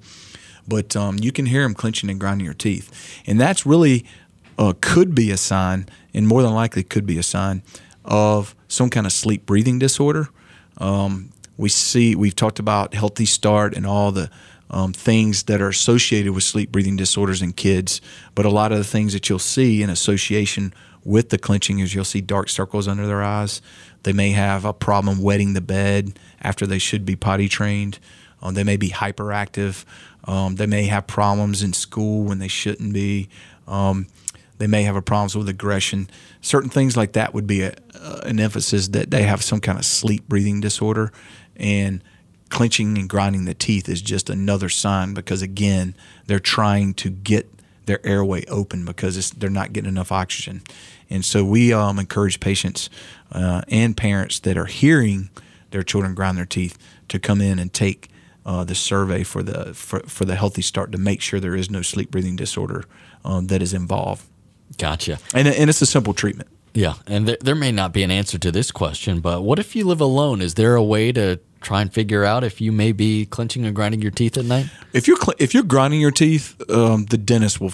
but 0.66 0.96
um, 0.96 1.18
you 1.20 1.32
can 1.32 1.46
hear 1.46 1.62
them 1.62 1.75
clenching 1.75 2.10
and 2.10 2.18
grinding 2.18 2.44
your 2.44 2.54
teeth, 2.54 3.20
and 3.26 3.40
that's 3.40 3.66
really 3.66 4.04
uh, 4.58 4.72
could 4.80 5.14
be 5.14 5.30
a 5.30 5.36
sign, 5.36 5.86
and 6.14 6.26
more 6.26 6.42
than 6.42 6.54
likely 6.54 6.82
could 6.82 7.06
be 7.06 7.18
a 7.18 7.22
sign 7.22 7.62
of 8.04 8.54
some 8.68 8.90
kind 8.90 9.06
of 9.06 9.12
sleep 9.12 9.46
breathing 9.46 9.78
disorder. 9.78 10.28
Um, 10.78 11.32
we 11.56 11.68
see 11.68 12.14
we've 12.14 12.36
talked 12.36 12.58
about 12.58 12.94
healthy 12.94 13.26
start 13.26 13.75
and 13.76 13.86
all 13.86 14.12
the 14.12 14.30
um, 14.70 14.92
things 14.92 15.44
that 15.44 15.61
are 15.61 15.68
associated 15.68 16.32
with 16.32 16.44
sleep 16.44 16.73
breathing 16.73 16.96
disorders 16.96 17.42
in 17.42 17.52
kids, 17.52 18.00
but 18.35 18.44
a 18.44 18.50
lot 18.50 18.73
of 18.73 18.78
the 18.78 18.85
things 18.85 19.12
that 19.12 19.28
you'll 19.28 19.38
see 19.38 19.82
in 19.82 19.90
association 19.90 20.75
with 21.04 21.28
the 21.28 21.38
clenching 21.38 21.78
is 21.78 21.94
you'll 21.94 22.04
see 22.04 22.20
dark 22.20 22.49
circles 22.49 22.88
under 22.88 23.06
their 23.06 23.23
eyes. 23.23 23.62
They 24.02 24.12
may 24.12 24.30
have 24.30 24.64
a 24.64 24.73
problem 24.73 25.23
wetting 25.23 25.52
the 25.52 25.61
bed 25.61 26.18
after 26.40 26.66
they 26.66 26.78
should 26.78 27.04
be 27.04 27.16
potty 27.16 27.49
trained. 27.49 27.99
Um, 28.42 28.54
they 28.54 28.64
may 28.64 28.76
be 28.76 28.90
hyperactive. 28.90 29.85
Um, 30.25 30.56
they 30.56 30.66
may 30.66 30.85
have 30.87 31.06
problems 31.06 31.62
in 31.62 31.73
school 31.73 32.25
when 32.25 32.38
they 32.38 32.49
shouldn't 32.49 32.92
be. 32.92 33.28
Um, 33.66 34.08
they 34.58 34.66
may 34.66 34.82
have 34.82 34.96
a 34.96 35.02
problems 35.02 35.37
with 35.37 35.49
aggression. 35.49 36.08
Certain 36.40 36.70
things 36.70 36.96
like 36.96 37.12
that 37.12 37.35
would 37.35 37.46
be 37.46 37.62
a, 37.62 37.75
uh, 37.94 38.20
an 38.25 38.40
emphasis 38.40 38.88
that 38.88 39.11
they 39.11 39.23
have 39.23 39.42
some 39.42 39.61
kind 39.61 39.78
of 39.78 39.85
sleep 39.85 40.28
breathing 40.28 40.61
disorder, 40.61 41.12
and 41.56 42.02
clenching 42.50 42.96
and 42.96 43.08
grinding 43.08 43.44
the 43.44 43.54
teeth 43.54 43.88
is 43.88 44.00
just 44.00 44.30
another 44.30 44.68
sign 44.68 45.14
because 45.14 45.42
again 45.42 45.94
they're 46.26 46.38
trying 46.38 46.94
to 46.94 47.10
get 47.10 47.50
their 47.86 48.04
airway 48.06 48.44
open 48.46 48.84
because 48.84 49.30
they're 49.30 49.48
not 49.48 49.72
getting 49.72 49.88
enough 49.88 50.12
oxygen. 50.12 50.62
And 51.08 51.24
so 51.24 51.44
we 51.44 51.72
um, 51.72 51.98
encourage 51.98 52.40
patients 52.40 52.90
uh, 53.32 53.62
and 53.68 53.96
parents 53.96 54.40
that 54.40 54.56
are 54.56 54.66
hearing 54.66 55.30
their 55.70 55.82
children 55.82 56.14
grind 56.14 56.36
their 56.36 56.46
teeth 56.46 56.76
to 57.08 57.18
come 57.18 57.40
in 57.40 57.58
and 57.58 57.72
take 57.72 58.10
uh, 58.44 58.64
the 58.64 58.74
survey 58.74 59.22
for 59.22 59.42
the 59.42 59.74
for, 59.74 60.00
for 60.00 60.24
the 60.24 60.36
healthy 60.36 60.62
start 60.62 60.92
to 60.92 60.98
make 60.98 61.20
sure 61.20 61.40
there 61.40 61.56
is 61.56 61.70
no 61.70 61.82
sleep 61.82 62.10
breathing 62.10 62.36
disorder 62.36 62.84
um, 63.24 63.48
that 63.48 63.62
is 63.62 63.72
involved. 63.72 64.24
Gotcha. 64.78 65.18
And, 65.34 65.48
and 65.48 65.70
it's 65.70 65.82
a 65.82 65.86
simple 65.86 66.14
treatment. 66.14 66.48
Yeah, 66.74 66.94
and 67.06 67.26
there, 67.26 67.38
there 67.40 67.54
may 67.54 67.72
not 67.72 67.92
be 67.92 68.02
an 68.02 68.10
answer 68.10 68.38
to 68.38 68.52
this 68.52 68.70
question, 68.70 69.20
but 69.20 69.42
what 69.42 69.58
if 69.58 69.74
you 69.74 69.86
live 69.86 70.00
alone? 70.00 70.42
Is 70.42 70.54
there 70.54 70.74
a 70.74 70.82
way 70.82 71.10
to 71.12 71.40
try 71.66 71.82
and 71.82 71.92
figure 71.92 72.25
out 72.25 72.44
if 72.44 72.61
you 72.61 72.70
may 72.70 72.92
be 72.92 73.26
clenching 73.26 73.66
and 73.66 73.75
grinding 73.75 74.00
your 74.00 74.12
teeth 74.12 74.38
at 74.38 74.44
night? 74.44 74.66
If 74.92 75.08
you're 75.08 75.16
cl- 75.16 75.35
if 75.38 75.52
you're 75.52 75.64
grinding 75.64 76.00
your 76.00 76.12
teeth, 76.12 76.54
um, 76.70 77.06
the 77.06 77.18
dentist 77.18 77.61
will 77.61 77.73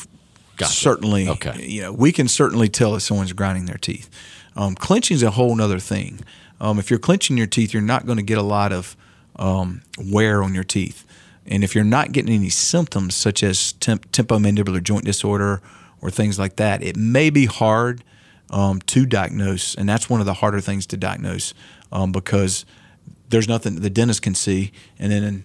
gotcha. 0.56 0.72
certainly. 0.72 1.28
Okay. 1.28 1.66
You 1.66 1.82
know, 1.82 1.92
we 1.92 2.11
can 2.11 2.26
certainly 2.26 2.68
tell 2.68 2.96
if 2.96 3.02
someone's 3.02 3.34
grinding 3.34 3.66
their 3.66 3.76
teeth. 3.76 4.08
Um, 4.56 4.75
clenching 4.75 5.14
is 5.14 5.22
a 5.22 5.32
whole 5.32 5.61
other 5.61 5.78
thing. 5.78 6.20
Um, 6.58 6.78
if 6.78 6.90
you're 6.90 6.99
clenching 6.99 7.37
your 7.37 7.46
teeth, 7.46 7.75
you're 7.75 7.82
not 7.82 8.06
going 8.06 8.16
to 8.16 8.25
get 8.25 8.38
a 8.38 8.42
lot 8.42 8.72
of 8.72 8.96
um, 9.37 9.82
wear 9.99 10.42
on 10.42 10.54
your 10.54 10.64
teeth, 10.64 11.04
and 11.46 11.62
if 11.64 11.75
you're 11.75 11.84
not 11.84 12.12
getting 12.12 12.34
any 12.34 12.50
symptoms 12.50 13.14
such 13.14 13.42
as 13.42 13.72
temp- 13.72 14.11
temporomandibular 14.12 14.82
joint 14.82 15.04
disorder 15.04 15.61
or 16.00 16.11
things 16.11 16.38
like 16.38 16.56
that, 16.56 16.82
it 16.82 16.96
may 16.96 17.30
be 17.30 17.46
hard 17.46 18.04
um, 18.50 18.80
to 18.82 19.06
diagnose, 19.06 19.75
and 19.75 19.88
that's 19.88 20.08
one 20.08 20.20
of 20.20 20.26
the 20.26 20.34
harder 20.34 20.61
things 20.61 20.87
to 20.87 20.96
diagnose 20.96 21.54
um, 21.90 22.12
because 22.12 22.64
there's 23.32 23.48
nothing 23.48 23.76
the 23.76 23.90
dentist 23.90 24.20
can 24.20 24.34
see, 24.34 24.72
and 24.98 25.10
then 25.10 25.44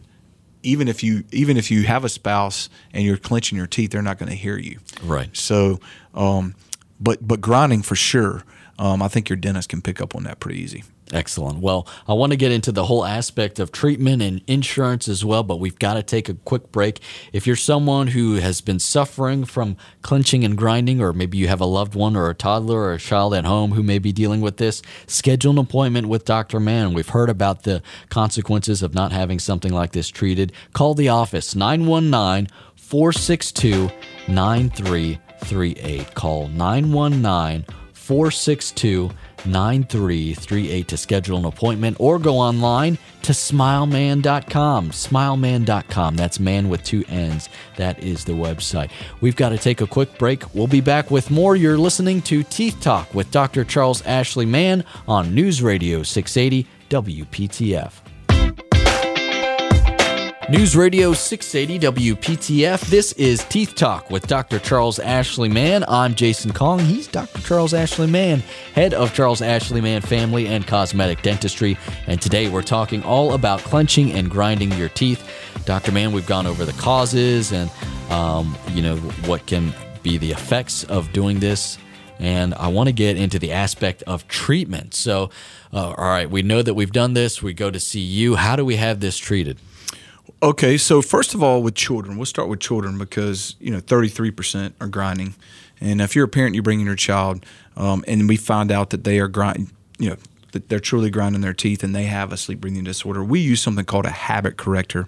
even 0.61 0.89
if 0.89 1.03
you 1.03 1.23
even 1.31 1.55
if 1.55 1.71
you 1.71 1.83
have 1.83 2.03
a 2.03 2.09
spouse 2.09 2.69
and 2.93 3.03
you're 3.03 3.17
clenching 3.17 3.57
your 3.57 3.65
teeth, 3.65 3.91
they're 3.91 4.01
not 4.01 4.19
going 4.19 4.29
to 4.29 4.35
hear 4.35 4.57
you. 4.57 4.79
Right. 5.01 5.35
So, 5.35 5.79
um, 6.13 6.53
but 6.99 7.25
but 7.25 7.39
grinding 7.39 7.81
for 7.81 7.95
sure. 7.95 8.43
Um, 8.77 9.01
I 9.01 9.07
think 9.07 9.29
your 9.29 9.37
dentist 9.37 9.69
can 9.69 9.81
pick 9.81 10.01
up 10.01 10.15
on 10.15 10.23
that 10.23 10.39
pretty 10.39 10.59
easy. 10.59 10.83
Excellent. 11.13 11.59
Well, 11.59 11.87
I 12.07 12.13
want 12.13 12.33
to 12.33 12.37
get 12.37 12.51
into 12.51 12.71
the 12.71 12.85
whole 12.85 13.05
aspect 13.05 13.59
of 13.59 13.71
treatment 13.71 14.21
and 14.21 14.41
insurance 14.45 15.07
as 15.07 15.23
well, 15.23 15.41
but 15.41 15.59
we've 15.59 15.79
got 15.79 15.93
to 15.93 16.03
take 16.03 16.27
a 16.27 16.33
quick 16.33 16.71
break. 16.71 16.99
If 17.31 17.47
you're 17.47 17.55
someone 17.55 18.07
who 18.07 18.35
has 18.35 18.59
been 18.59 18.79
suffering 18.79 19.45
from 19.45 19.77
clenching 20.01 20.43
and 20.43 20.57
grinding, 20.57 21.01
or 21.01 21.13
maybe 21.13 21.37
you 21.37 21.47
have 21.47 21.61
a 21.61 21.65
loved 21.65 21.95
one 21.95 22.17
or 22.17 22.29
a 22.29 22.35
toddler 22.35 22.79
or 22.79 22.93
a 22.93 22.99
child 22.99 23.33
at 23.33 23.45
home 23.45 23.71
who 23.71 23.83
may 23.83 23.99
be 23.99 24.11
dealing 24.11 24.41
with 24.41 24.57
this, 24.57 24.81
schedule 25.05 25.51
an 25.51 25.57
appointment 25.57 26.07
with 26.07 26.25
Dr. 26.25 26.59
Mann. 26.59 26.93
We've 26.93 27.07
heard 27.07 27.29
about 27.29 27.63
the 27.63 27.81
consequences 28.09 28.83
of 28.83 28.93
not 28.93 29.13
having 29.13 29.39
something 29.39 29.71
like 29.71 29.93
this 29.93 30.09
treated. 30.09 30.51
Call 30.73 30.93
the 30.93 31.09
office 31.09 31.55
919 31.55 32.53
462 32.75 33.89
9338. 34.27 36.15
Call 36.15 36.49
919 36.49 37.65
462 38.07 39.11
9338 39.45 40.87
to 40.87 40.97
schedule 40.97 41.37
an 41.37 41.45
appointment 41.45 41.97
or 41.99 42.19
go 42.19 42.37
online 42.37 42.97
to 43.21 43.33
smilemann.com. 43.33 44.91
Smilemann.com. 44.91 46.15
That's 46.15 46.39
man 46.39 46.69
with 46.69 46.83
two 46.83 47.03
N's. 47.09 47.49
That 47.75 48.01
is 48.01 48.23
the 48.23 48.31
website. 48.31 48.91
We've 49.19 49.35
got 49.35 49.49
to 49.49 49.57
take 49.57 49.81
a 49.81 49.87
quick 49.87 50.17
break. 50.17 50.55
We'll 50.55 50.67
be 50.67 50.79
back 50.79 51.11
with 51.11 51.29
more. 51.29 51.57
You're 51.57 51.77
listening 51.77 52.21
to 52.23 52.43
Teeth 52.43 52.79
Talk 52.79 53.13
with 53.13 53.29
Dr. 53.31 53.65
Charles 53.65 54.01
Ashley 54.05 54.45
Mann 54.45 54.85
on 55.05 55.35
News 55.35 55.61
Radio 55.61 56.01
680 56.01 56.65
WPTF. 56.89 58.06
News 60.49 60.77
Radio 60.77 61.11
680 61.11 62.13
WPTF. 62.15 62.79
This 62.89 63.11
is 63.13 63.43
Teeth 63.49 63.75
Talk 63.75 64.09
with 64.09 64.27
Dr. 64.27 64.59
Charles 64.59 64.97
Ashley 64.97 65.49
Mann. 65.49 65.83
I'm 65.89 66.15
Jason 66.15 66.53
Kong. 66.53 66.79
He's 66.79 67.05
Dr. 67.05 67.41
Charles 67.41 67.73
Ashley 67.73 68.07
Mann, 68.07 68.39
head 68.73 68.93
of 68.93 69.13
Charles 69.13 69.41
Ashley 69.41 69.81
Mann 69.81 70.01
Family 70.01 70.47
and 70.47 70.65
Cosmetic 70.65 71.21
Dentistry. 71.21 71.77
And 72.07 72.21
today 72.21 72.47
we're 72.47 72.61
talking 72.61 73.03
all 73.03 73.33
about 73.33 73.59
clenching 73.59 74.13
and 74.13 74.31
grinding 74.31 74.71
your 74.71 74.87
teeth. 74.87 75.29
Dr. 75.65 75.91
Mann, 75.91 76.13
we've 76.13 76.25
gone 76.25 76.47
over 76.47 76.63
the 76.63 76.71
causes 76.71 77.51
and, 77.51 77.69
um, 78.09 78.57
you 78.71 78.81
know, 78.81 78.95
what 79.25 79.45
can 79.47 79.73
be 80.01 80.17
the 80.17 80.31
effects 80.31 80.85
of 80.85 81.11
doing 81.11 81.41
this. 81.41 81.77
And 82.19 82.53
I 82.53 82.69
want 82.69 82.87
to 82.87 82.93
get 82.93 83.17
into 83.17 83.37
the 83.37 83.51
aspect 83.51 84.01
of 84.03 84.29
treatment. 84.29 84.93
So, 84.93 85.29
uh, 85.73 85.89
all 85.89 86.05
right, 86.05 86.31
we 86.31 86.41
know 86.41 86.61
that 86.61 86.73
we've 86.73 86.93
done 86.93 87.15
this. 87.15 87.43
We 87.43 87.53
go 87.53 87.69
to 87.69 87.81
see 87.81 87.99
you. 87.99 88.35
How 88.35 88.55
do 88.55 88.63
we 88.63 88.77
have 88.77 89.01
this 89.01 89.17
treated? 89.17 89.59
Okay, 90.41 90.77
so 90.77 91.01
first 91.01 91.33
of 91.33 91.41
all, 91.41 91.63
with 91.63 91.73
children, 91.73 92.15
we'll 92.15 92.27
start 92.27 92.47
with 92.47 92.59
children 92.59 92.99
because 92.99 93.55
you 93.59 93.71
know 93.71 93.79
33% 93.79 94.73
are 94.79 94.87
grinding, 94.87 95.33
and 95.81 95.99
if 95.99 96.15
you're 96.15 96.25
a 96.25 96.29
parent, 96.29 96.53
you 96.53 96.61
bring 96.61 96.79
in 96.79 96.85
your 96.85 96.95
child, 96.95 97.43
um, 97.75 98.05
and 98.07 98.29
we 98.29 98.37
find 98.37 98.71
out 98.71 98.91
that 98.91 99.03
they 99.03 99.19
are 99.19 99.27
grinding, 99.27 99.71
you 99.97 100.11
know, 100.11 100.17
that 100.51 100.69
they're 100.69 100.79
truly 100.79 101.09
grinding 101.09 101.41
their 101.41 101.55
teeth 101.55 101.83
and 101.83 101.95
they 101.95 102.03
have 102.03 102.31
a 102.31 102.37
sleep 102.37 102.61
breathing 102.61 102.83
disorder. 102.83 103.23
We 103.23 103.39
use 103.39 103.63
something 103.63 103.85
called 103.85 104.05
a 104.05 104.11
habit 104.11 104.57
corrector, 104.57 105.07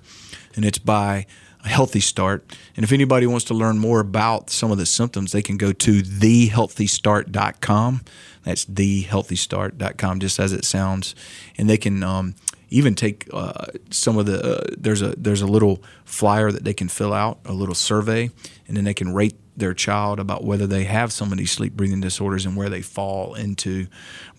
and 0.55 0.65
it's 0.65 0.79
by 0.79 1.27
a 1.63 1.67
healthy 1.67 1.99
start. 1.99 2.43
And 2.75 2.83
if 2.83 2.91
anybody 2.91 3.27
wants 3.27 3.45
to 3.45 3.53
learn 3.53 3.77
more 3.77 3.99
about 3.99 4.49
some 4.49 4.71
of 4.71 4.79
the 4.79 4.87
symptoms, 4.87 5.31
they 5.31 5.43
can 5.43 5.57
go 5.57 5.73
to 5.73 6.01
thehealthystart.com. 6.01 8.01
That's 8.45 8.65
thehealthystart.com, 8.65 10.19
just 10.21 10.39
as 10.39 10.53
it 10.53 10.65
sounds, 10.65 11.13
and 11.55 11.69
they 11.69 11.77
can. 11.77 12.01
Um, 12.01 12.33
even 12.69 12.95
take 12.95 13.27
uh, 13.33 13.65
some 13.89 14.17
of 14.17 14.25
the 14.25 14.43
uh, 14.43 14.75
there's 14.77 15.01
a 15.01 15.15
there's 15.17 15.41
a 15.41 15.47
little 15.47 15.83
flyer 16.05 16.51
that 16.51 16.63
they 16.63 16.73
can 16.73 16.87
fill 16.87 17.13
out 17.13 17.39
a 17.45 17.53
little 17.53 17.75
survey 17.75 18.29
and 18.67 18.77
then 18.77 18.83
they 18.83 18.93
can 18.93 19.13
rate 19.13 19.35
their 19.57 19.73
child 19.73 20.19
about 20.19 20.43
whether 20.43 20.67
they 20.67 20.85
have 20.85 21.11
some 21.11 21.31
of 21.31 21.37
these 21.37 21.51
sleep 21.51 21.73
breathing 21.73 22.01
disorders 22.01 22.45
and 22.45 22.55
where 22.55 22.69
they 22.69 22.81
fall 22.81 23.33
into. 23.35 23.87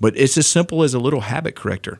But 0.00 0.16
it's 0.16 0.38
as 0.38 0.46
simple 0.46 0.82
as 0.82 0.94
a 0.94 0.98
little 0.98 1.20
habit 1.20 1.54
corrector. 1.54 1.98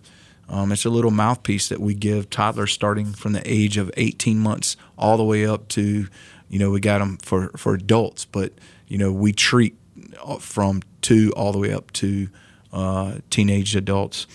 Um, 0.49 0.72
it's 0.72 0.84
a 0.84 0.90
little 0.90 1.10
mouthpiece 1.10 1.68
that 1.68 1.80
we 1.80 1.94
give 1.94 2.28
toddlers 2.28 2.72
starting 2.72 3.12
from 3.12 3.34
the 3.34 3.42
age 3.44 3.76
of 3.76 3.90
18 3.96 4.38
months 4.38 4.76
all 4.99 5.16
the 5.16 5.25
way 5.25 5.46
up 5.46 5.68
to 5.68 6.08
you 6.49 6.58
know 6.58 6.70
we 6.70 6.80
got 6.80 6.99
them 6.99 7.18
for 7.18 7.49
for 7.56 7.75
adults. 7.75 8.25
But 8.25 8.52
you 8.88 8.99
know 8.99 9.12
we 9.12 9.32
treat 9.32 9.76
uh, 10.22 10.38
from 10.38 10.82
two 11.02 11.32
all 11.37 11.52
the 11.52 11.58
way 11.58 11.72
up 11.72 11.92
to 11.92 12.28
uh, 12.72 13.14
teenage 13.30 13.75
adults 13.75 14.26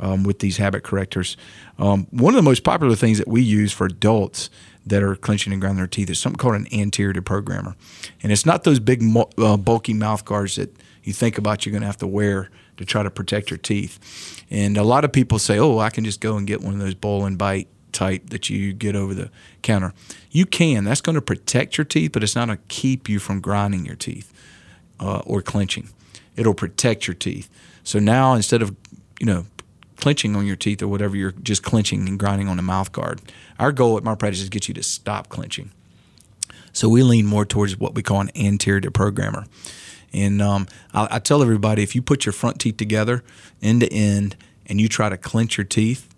um, 0.00 0.24
with 0.24 0.40
these 0.40 0.56
habit 0.56 0.82
correctors. 0.82 1.36
Um, 1.78 2.06
one 2.10 2.34
of 2.34 2.36
the 2.36 2.48
most 2.48 2.64
popular 2.64 2.96
things 2.96 3.18
that 3.18 3.28
we 3.28 3.42
use 3.42 3.72
for 3.72 3.86
adults 3.86 4.50
that 4.86 5.02
are 5.02 5.14
clenching 5.14 5.52
and 5.52 5.60
grinding 5.60 5.78
their 5.78 5.86
teeth 5.86 6.10
is 6.10 6.18
something 6.18 6.38
called 6.38 6.56
an 6.56 6.66
anterior 6.72 7.12
deprogrammer. 7.12 7.74
And 8.22 8.32
it's 8.32 8.46
not 8.46 8.64
those 8.64 8.80
big, 8.80 9.02
uh, 9.38 9.56
bulky 9.56 9.94
mouth 9.94 10.24
guards 10.24 10.56
that 10.56 10.74
you 11.04 11.12
think 11.12 11.38
about 11.38 11.64
you're 11.64 11.70
going 11.70 11.82
to 11.82 11.86
have 11.86 11.98
to 11.98 12.06
wear 12.06 12.50
to 12.76 12.84
try 12.84 13.02
to 13.02 13.10
protect 13.10 13.50
your 13.50 13.58
teeth. 13.58 14.44
And 14.50 14.76
a 14.76 14.82
lot 14.82 15.04
of 15.04 15.12
people 15.12 15.38
say, 15.38 15.58
oh, 15.58 15.78
I 15.78 15.90
can 15.90 16.04
just 16.04 16.20
go 16.20 16.36
and 16.36 16.46
get 16.46 16.62
one 16.62 16.74
of 16.74 16.80
those 16.80 16.94
bowl 16.94 17.24
and 17.24 17.38
bite 17.38 17.68
type 17.92 18.30
that 18.30 18.48
you 18.48 18.72
get 18.72 18.96
over 18.96 19.14
the 19.14 19.30
counter. 19.62 19.92
You 20.30 20.46
can. 20.46 20.84
That's 20.84 21.00
going 21.00 21.14
to 21.14 21.22
protect 21.22 21.76
your 21.76 21.84
teeth, 21.84 22.12
but 22.12 22.22
it's 22.22 22.34
not 22.34 22.46
going 22.46 22.58
to 22.58 22.64
keep 22.68 23.08
you 23.08 23.18
from 23.18 23.40
grinding 23.40 23.84
your 23.84 23.96
teeth 23.96 24.32
uh, 24.98 25.22
or 25.26 25.42
clenching. 25.42 25.90
It'll 26.36 26.54
protect 26.54 27.06
your 27.06 27.14
teeth. 27.14 27.50
So 27.84 27.98
now 27.98 28.34
instead 28.34 28.62
of 28.62 28.74
you 29.20 29.26
know 29.26 29.46
clenching 30.02 30.34
on 30.34 30.44
your 30.44 30.56
teeth 30.56 30.82
or 30.82 30.88
whatever, 30.88 31.16
you're 31.16 31.30
just 31.30 31.62
clenching 31.62 32.08
and 32.08 32.18
grinding 32.18 32.48
on 32.48 32.56
the 32.56 32.62
mouth 32.62 32.90
guard. 32.90 33.22
Our 33.60 33.70
goal 33.70 33.96
at 33.96 34.02
my 34.02 34.16
practice 34.16 34.42
is 34.42 34.48
get 34.48 34.66
you 34.66 34.74
to 34.74 34.82
stop 34.82 35.28
clenching. 35.28 35.70
So 36.72 36.88
we 36.88 37.04
lean 37.04 37.24
more 37.24 37.44
towards 37.44 37.78
what 37.78 37.94
we 37.94 38.02
call 38.02 38.20
an 38.20 38.30
anterior 38.34 38.80
deprogrammer. 38.80 39.46
And 40.12 40.42
um, 40.42 40.66
I, 40.92 41.06
I, 41.12 41.18
tell 41.20 41.40
everybody 41.40 41.84
if 41.84 41.94
you 41.94 42.02
put 42.02 42.26
your 42.26 42.32
front 42.32 42.58
teeth 42.58 42.78
together 42.78 43.22
end 43.62 43.82
to 43.82 43.92
end 43.92 44.36
and 44.66 44.80
you 44.80 44.88
try 44.88 45.08
to 45.08 45.16
clench 45.16 45.56
your 45.56 45.64
teeth, 45.64 46.12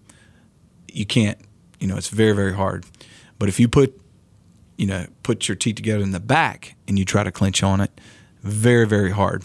you 0.91 1.05
can't. 1.05 1.39
You 1.79 1.87
know, 1.87 1.99
it's 1.99 2.09
very, 2.09 2.35
very 2.35 2.55
hard. 2.55 2.87
But 3.39 3.51
if 3.51 3.61
you 3.61 3.69
put, 3.69 4.01
you 4.79 4.87
know, 4.87 5.07
put 5.23 5.47
your 5.47 5.57
teeth 5.57 5.77
together 5.77 6.03
in 6.03 6.13
the 6.13 6.21
back 6.21 6.75
and 6.89 6.99
you 6.99 7.05
try 7.05 7.23
to 7.23 7.31
clench 7.31 7.63
on 7.63 7.83
it, 7.83 8.01
very, 8.43 8.87
very 8.87 9.11
hard. 9.11 9.45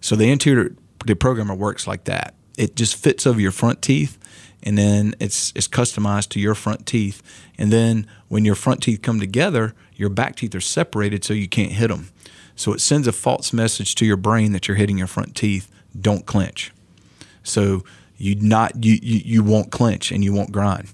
So 0.00 0.16
the 0.16 0.32
anterior 0.32 0.74
deprogrammer 1.04 1.56
works 1.56 1.86
like 1.86 2.04
that 2.04 2.34
it 2.56 2.76
just 2.76 2.96
fits 2.96 3.26
over 3.26 3.40
your 3.40 3.52
front 3.52 3.82
teeth 3.82 4.18
and 4.62 4.76
then 4.76 5.14
it's 5.20 5.52
it's 5.54 5.68
customized 5.68 6.28
to 6.30 6.40
your 6.40 6.54
front 6.54 6.86
teeth. 6.86 7.22
And 7.58 7.72
then 7.72 8.06
when 8.28 8.44
your 8.44 8.54
front 8.54 8.82
teeth 8.82 9.02
come 9.02 9.20
together 9.20 9.74
your 9.94 10.10
back 10.10 10.36
teeth 10.36 10.54
are 10.54 10.60
separated 10.60 11.24
so 11.24 11.32
you 11.32 11.48
can't 11.48 11.72
hit 11.72 11.88
them 11.88 12.10
so 12.56 12.72
it 12.72 12.80
sends 12.80 13.06
a 13.06 13.12
false 13.12 13.52
message 13.52 13.94
to 13.96 14.06
your 14.06 14.16
brain 14.16 14.52
that 14.52 14.66
you're 14.66 14.78
hitting 14.78 14.98
your 14.98 15.06
front 15.06 15.36
teeth. 15.36 15.70
Don't 15.98 16.24
clench. 16.24 16.72
So 17.42 17.84
you 18.16 18.34
not 18.34 18.82
you, 18.82 18.98
you 19.02 19.20
you 19.24 19.42
won't 19.42 19.70
clench 19.70 20.10
and 20.10 20.24
you 20.24 20.32
won't 20.32 20.50
grind. 20.50 20.88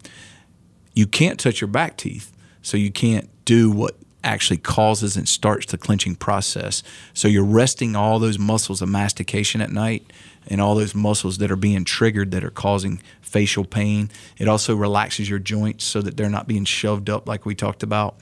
You 0.93 1.07
can't 1.07 1.39
touch 1.41 1.61
your 1.61 1.69
back 1.69 1.97
teeth 1.97 2.33
so 2.61 2.77
you 2.77 2.91
can't 2.91 3.31
do 3.45 3.71
what 3.71 3.97
actually 4.25 4.59
causes 4.59 5.17
and 5.17 5.29
starts 5.29 5.67
the 5.67 5.79
clenching 5.79 6.15
process. 6.15 6.83
So 7.15 7.29
you're 7.29 7.45
resting 7.45 7.97
all 7.97 8.19
those 8.19 8.39
muscles 8.39 8.83
of 8.83 8.89
mastication 8.89 9.61
at 9.61 9.71
night 9.71 10.13
and 10.47 10.61
all 10.61 10.75
those 10.75 10.95
muscles 10.95 11.39
that 11.39 11.51
are 11.51 11.57
being 11.57 11.85
triggered 11.85 12.31
that 12.33 12.45
are 12.45 12.51
causing 12.51 13.01
facial 13.21 13.65
pain. 13.65 14.11
It 14.39 14.49
also 14.49 14.75
relaxes 14.75 15.29
your 15.29 15.39
joints 15.39 15.85
so 15.85 16.03
that 16.03 16.17
they're 16.17 16.29
not 16.29 16.47
being 16.47 16.65
shoved 16.65 17.09
up 17.09 17.29
like 17.29 17.47
we 17.47 17.55
talked 17.55 17.83
about. 17.83 18.17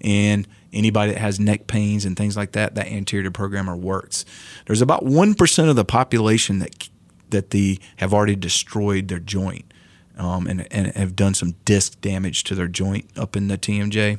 And 0.00 0.46
anybody 0.72 1.12
that 1.12 1.18
has 1.18 1.38
neck 1.38 1.66
pains 1.66 2.04
and 2.04 2.16
things 2.16 2.36
like 2.36 2.52
that, 2.52 2.74
that 2.74 2.86
anterior 2.86 3.30
programmer 3.30 3.76
works. 3.76 4.24
There's 4.66 4.82
about 4.82 5.04
1% 5.04 5.68
of 5.68 5.76
the 5.76 5.84
population 5.84 6.58
that 6.60 6.88
that 7.30 7.50
the 7.50 7.78
have 7.96 8.12
already 8.12 8.34
destroyed 8.34 9.06
their 9.06 9.20
joint 9.20 9.72
um, 10.18 10.46
and, 10.46 10.66
and 10.72 10.88
have 10.96 11.16
done 11.16 11.32
some 11.32 11.54
disc 11.64 12.00
damage 12.00 12.44
to 12.44 12.54
their 12.54 12.68
joint 12.68 13.08
up 13.16 13.36
in 13.36 13.48
the 13.48 13.56
TMJ. 13.56 14.18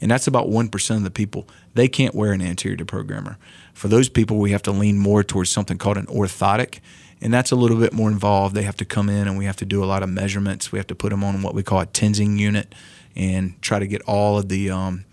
And 0.00 0.10
that's 0.10 0.26
about 0.26 0.48
1% 0.48 0.96
of 0.96 1.02
the 1.02 1.10
people. 1.10 1.48
They 1.74 1.88
can't 1.88 2.14
wear 2.14 2.32
an 2.32 2.40
anterior 2.40 2.76
deprogrammer. 2.76 3.36
For 3.74 3.88
those 3.88 4.08
people, 4.08 4.38
we 4.38 4.52
have 4.52 4.62
to 4.62 4.70
lean 4.70 4.98
more 4.98 5.22
towards 5.22 5.50
something 5.50 5.78
called 5.78 5.98
an 5.98 6.06
orthotic, 6.06 6.78
and 7.20 7.34
that's 7.34 7.50
a 7.50 7.56
little 7.56 7.78
bit 7.78 7.92
more 7.92 8.08
involved. 8.08 8.54
They 8.54 8.62
have 8.62 8.76
to 8.76 8.84
come 8.84 9.08
in 9.08 9.26
and 9.26 9.36
we 9.36 9.46
have 9.46 9.56
to 9.56 9.64
do 9.64 9.82
a 9.82 9.86
lot 9.86 10.02
of 10.02 10.08
measurements. 10.08 10.70
We 10.70 10.78
have 10.78 10.86
to 10.88 10.94
put 10.94 11.10
them 11.10 11.24
on 11.24 11.42
what 11.42 11.54
we 11.54 11.62
call 11.62 11.80
a 11.80 11.86
tensing 11.86 12.38
unit 12.38 12.74
and 13.16 13.60
try 13.62 13.78
to 13.78 13.86
get 13.86 14.02
all 14.02 14.38
of 14.38 14.48
the 14.48 14.70
um, 14.70 15.04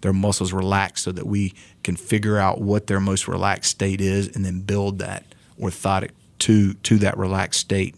their 0.00 0.12
muscles 0.12 0.52
relaxed 0.52 1.04
so 1.04 1.12
that 1.12 1.26
we 1.26 1.54
can 1.82 1.96
figure 1.96 2.38
out 2.38 2.60
what 2.60 2.86
their 2.86 3.00
most 3.00 3.28
relaxed 3.28 3.70
state 3.70 4.00
is 4.00 4.28
and 4.34 4.44
then 4.44 4.60
build 4.60 4.98
that 4.98 5.24
orthotic 5.60 6.10
to 6.40 6.74
to 6.74 6.98
that 6.98 7.16
relaxed 7.16 7.60
state. 7.60 7.94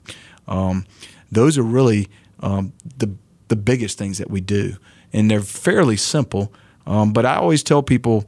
Um, 0.47 0.85
those 1.31 1.59
are 1.59 1.63
really 1.63 2.09
um, 2.41 2.73
the 2.99 3.15
the 3.49 3.57
biggest 3.57 3.99
things 3.99 4.19
that 4.19 4.31
we 4.31 4.41
do, 4.41 4.77
and 5.13 5.31
they're 5.31 5.41
fairly 5.41 5.97
simple. 5.97 6.53
Um, 6.87 7.13
but 7.13 7.25
I 7.25 7.37
always 7.37 7.63
tell 7.63 7.83
people, 7.83 8.25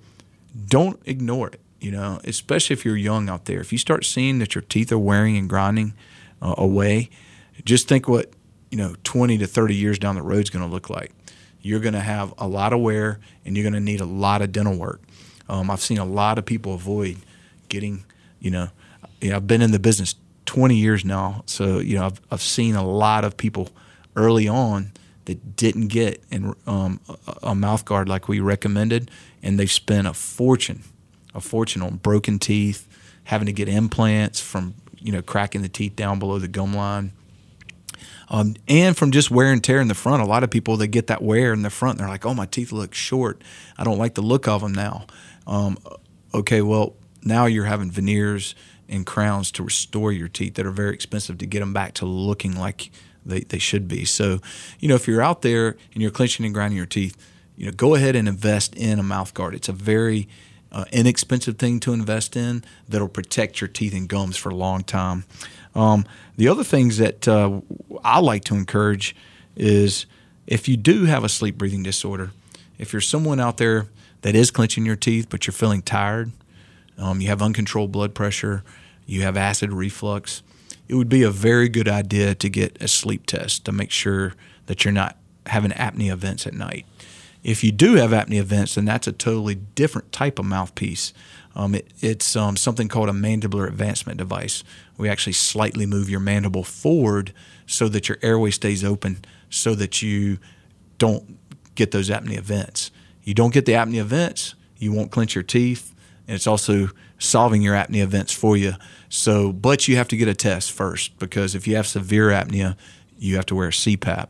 don't 0.69 1.01
ignore 1.07 1.49
it 1.49 1.61
you 1.85 1.91
know, 1.91 2.19
especially 2.25 2.73
if 2.73 2.87
you're 2.87 2.97
young 2.97 3.29
out 3.29 3.45
there. 3.45 3.61
If 3.61 3.71
you 3.71 3.77
start 3.77 4.07
seeing 4.07 4.39
that 4.39 4.55
your 4.55 4.63
teeth 4.63 4.91
are 4.91 4.99
wearing 4.99 5.37
and 5.37 5.51
grinding 5.51 5.93
uh, 6.41 6.55
away, 6.57 7.11
just 7.63 7.89
think 7.89 8.09
what, 8.09 8.31
you 8.71 8.79
know, 8.79 8.95
20 9.05 9.37
to 9.37 9.47
30 9.47 9.75
years 9.75 9.99
down 9.99 10.15
the 10.15 10.23
road 10.23 10.45
is 10.45 10.51
going 10.51 10.65
to 10.65 10.71
look 10.71 10.89
like. 10.89 11.13
You're 11.61 11.81
going 11.81 11.93
to 11.93 12.01
have 12.01 12.33
a 12.39 12.49
lot 12.49 12.73
of 12.73 12.81
wear 12.81 13.21
and 13.45 13.55
you're 13.55 13.65
going 13.65 13.75
to 13.75 13.81
need 13.81 14.01
a 14.01 14.07
lot 14.07 14.41
of 14.41 14.51
dental 14.51 14.79
work. 14.79 15.03
Um, 15.47 15.71
I've 15.71 15.83
seen 15.83 15.99
a 15.99 16.07
lot 16.07 16.39
of 16.39 16.47
people 16.47 16.73
avoid 16.73 17.19
getting, 17.69 18.07
you 18.41 18.51
know, 18.51 18.69
I've 19.23 19.47
been 19.47 19.61
in 19.61 19.73
the 19.73 19.79
business 19.79 20.15
20 20.47 20.77
years 20.77 21.05
now. 21.05 21.43
So, 21.45 21.81
you 21.81 21.99
know, 21.99 22.07
I've, 22.07 22.21
I've 22.31 22.43
seen 22.43 22.77
a 22.77 22.87
lot 22.87 23.25
of 23.25 23.37
people 23.37 23.69
early 24.17 24.49
on 24.49 24.93
that 25.27 25.55
didn't 25.55 25.89
get 25.89 26.23
in, 26.31 26.55
um, 26.67 27.01
a, 27.27 27.49
a 27.49 27.55
mouth 27.55 27.85
guard 27.85 28.09
like 28.09 28.27
we 28.27 28.41
recommended, 28.41 29.11
and 29.43 29.59
they've 29.59 29.71
spent 29.71 30.07
a 30.07 30.15
fortune 30.15 30.83
a 31.35 31.41
fortune 31.41 31.83
on 31.83 31.97
broken 31.97 32.39
teeth, 32.39 32.87
having 33.25 33.47
to 33.47 33.53
get 33.53 33.69
implants 33.69 34.41
from 34.41 34.75
you 34.99 35.13
know 35.13 35.23
cracking 35.23 35.63
the 35.63 35.69
teeth 35.69 35.97
down 35.97 36.19
below 36.19 36.39
the 36.39 36.49
gum 36.49 36.75
line. 36.75 37.13
Um, 38.31 38.57
and 38.69 38.97
from 38.97 39.11
just 39.11 39.31
wear 39.31 39.53
and 39.53 39.63
tear 39.63 39.81
in 39.81 39.89
the 39.89 39.95
front, 39.95 40.23
a 40.23 40.27
lot 40.27 40.43
of 40.43 40.51
people 40.51 40.77
they 40.77 40.87
get 40.87 41.09
that 41.09 41.23
wear 41.23 41.53
in 41.53 41.63
the 41.63 41.71
front. 41.71 41.99
They're 41.99 42.09
like, 42.09 42.25
"Oh, 42.25 42.35
my 42.35 42.47
teeth 42.47 42.73
look 42.73 42.95
short. 42.95 43.43
I 43.77 43.85
don't 43.85 43.99
like 43.99 44.15
the 44.15 44.23
look 44.23 44.49
of 44.49 44.63
them 44.63 44.73
now." 44.73 45.07
Um, 45.47 45.79
okay, 46.35 46.63
well 46.63 46.95
now 47.25 47.47
you're 47.47 47.65
having 47.65 47.91
veneers 47.91 48.55
and 48.89 49.07
crowns 49.07 49.51
to 49.53 49.63
restore 49.63 50.13
your 50.13 50.29
teeth 50.29 50.55
that 50.55 50.67
are 50.67 50.71
very 50.71 50.95
expensive 50.95 51.39
to 51.39 51.47
get 51.47 51.61
them 51.61 51.73
back 51.73 51.95
to 51.95 52.07
looking 52.07 52.57
like 52.57 52.91
they, 53.25 53.41
they 53.41 53.59
should 53.59 53.89
be. 53.89 54.05
So, 54.05 54.41
you 54.79 54.89
know, 54.89 54.95
if 54.95 55.09
you're 55.09 55.23
out 55.23 55.43
there 55.43 55.77
and 55.95 56.03
you're 56.03 56.11
clenching 56.11 56.45
and 56.45 56.55
grinding 56.55 56.77
your 56.77 56.87
teeth, 56.87 57.17
you 57.57 57.67
know, 57.67 57.73
go 57.73 57.95
ahead 57.95 58.15
and 58.15 58.29
invest 58.29 58.75
in 58.75 58.99
a 58.99 59.03
mouth 59.03 59.33
guard. 59.33 59.55
It's 59.55 59.69
a 59.69 59.73
very 59.73 60.29
uh, 60.75 60.85
inexpensive 60.91 61.57
thing 61.57 61.79
to 61.81 61.93
invest 61.93 62.37
in 62.37 62.65
that'll 62.89 63.09
protect 63.09 63.61
your 63.61 63.69
teeth 63.69 63.95
and 63.95 64.09
gums 64.09 64.37
for 64.37 64.51
a 64.51 64.55
long 64.55 64.83
time. 64.83 65.25
Um, 65.75 66.05
the 66.37 66.49
other 66.49 66.65
things 66.65 66.99
that 66.99 67.27
uh, 67.29 67.61
I 68.05 68.19
like 68.19 68.45
to 68.45 68.55
encourage 68.55 69.15
is 69.57 70.07
if 70.47 70.69
you 70.69 70.77
do 70.77 71.05
have 71.05 71.23
a 71.23 71.29
sleep 71.29 71.57
breathing 71.57 71.85
disorder, 71.85 72.33
if 72.77 72.93
you're 72.93 73.01
someone 73.01 73.39
out 73.39 73.57
there 73.57 73.87
that 74.23 74.35
is 74.35 74.51
clenching 74.51 74.85
your 74.85 74.97
teeth, 74.97 75.29
but 75.31 75.47
you're 75.47 75.53
feeling 75.53 75.81
tired, 75.81 76.33
um, 76.99 77.21
you 77.21 77.29
have 77.29 77.41
uncontrolled 77.41 77.93
blood 77.93 78.15
pressure, 78.15 78.65
you 79.07 79.23
have 79.23 79.37
acid 79.37 79.73
reflux, 79.73 80.43
it 80.89 80.97
would 80.97 81.09
be 81.09 81.23
a 81.23 81.31
very 81.31 81.69
good 81.69 81.89
idea 81.89 82.35
to 82.35 82.49
get 82.49 82.77
a 82.83 82.89
sleep 82.89 83.27
test 83.27 83.65
to 83.65 83.73
make 83.73 83.93
sure 83.93 84.35
that 84.67 84.85
you're 84.85 84.93
not 84.93 85.17
having 85.47 85.71
apnea 85.71 86.13
events 86.13 86.47
at 86.47 86.55
night. 86.55 86.85
If 87.45 87.63
you 87.63 87.71
do 87.71 87.95
have 87.95 88.11
apnea 88.11 88.41
events, 88.41 88.75
then 88.75 88.87
that's 88.87 89.07
a 89.07 89.13
totally 89.13 89.55
different 89.55 90.11
type 90.11 90.39
of 90.39 90.47
mouthpiece. 90.47 91.13
Um, 91.55 91.75
it, 91.75 91.93
it's 92.01 92.35
um, 92.35 92.57
something 92.57 92.89
called 92.89 93.11
a 93.11 93.13
mandibular 93.13 93.69
advancement 93.69 94.19
device. 94.19 94.65
We 94.97 95.09
actually 95.09 95.35
slightly 95.35 95.87
move 95.87 96.09
your 96.09 96.21
mandible 96.21 96.65
forward 96.65 97.33
so 97.67 97.89
that 97.89 98.09
your 98.09 98.19
airway 98.23 98.51
stays 98.51 98.83
open 98.83 99.25
so 99.51 99.75
that 99.77 100.03
you 100.03 100.39
don't 100.99 101.39
get 101.75 101.91
those 101.91 102.11
apnea 102.11 102.39
events. 102.39 102.91
You 103.23 103.35
don't 103.35 103.53
get 103.53 103.67
the 103.67 103.73
apnea 103.73 104.01
events, 104.01 104.55
you 104.79 104.93
won't 104.93 105.11
clench 105.11 105.35
your 105.35 105.45
teeth, 105.45 105.95
and 106.27 106.35
it's 106.35 106.47
also 106.47 106.89
solving 107.19 107.63
your 107.63 107.75
apnea 107.75 108.03
events 108.03 108.33
for 108.33 108.57
you. 108.57 108.75
So, 109.09 109.53
but 109.53 109.87
you 109.87 109.97
have 109.97 110.09
to 110.09 110.17
get 110.17 110.29
a 110.29 110.35
test 110.35 110.73
first 110.73 111.19
because 111.19 111.55
if 111.55 111.67
you 111.67 111.77
have 111.77 111.87
severe 111.87 112.31
apnea, 112.31 112.77
you 113.19 113.37
have 113.37 113.47
to 113.47 113.55
wear 113.55 113.69
a 113.69 113.73
CPAP. 113.73 114.29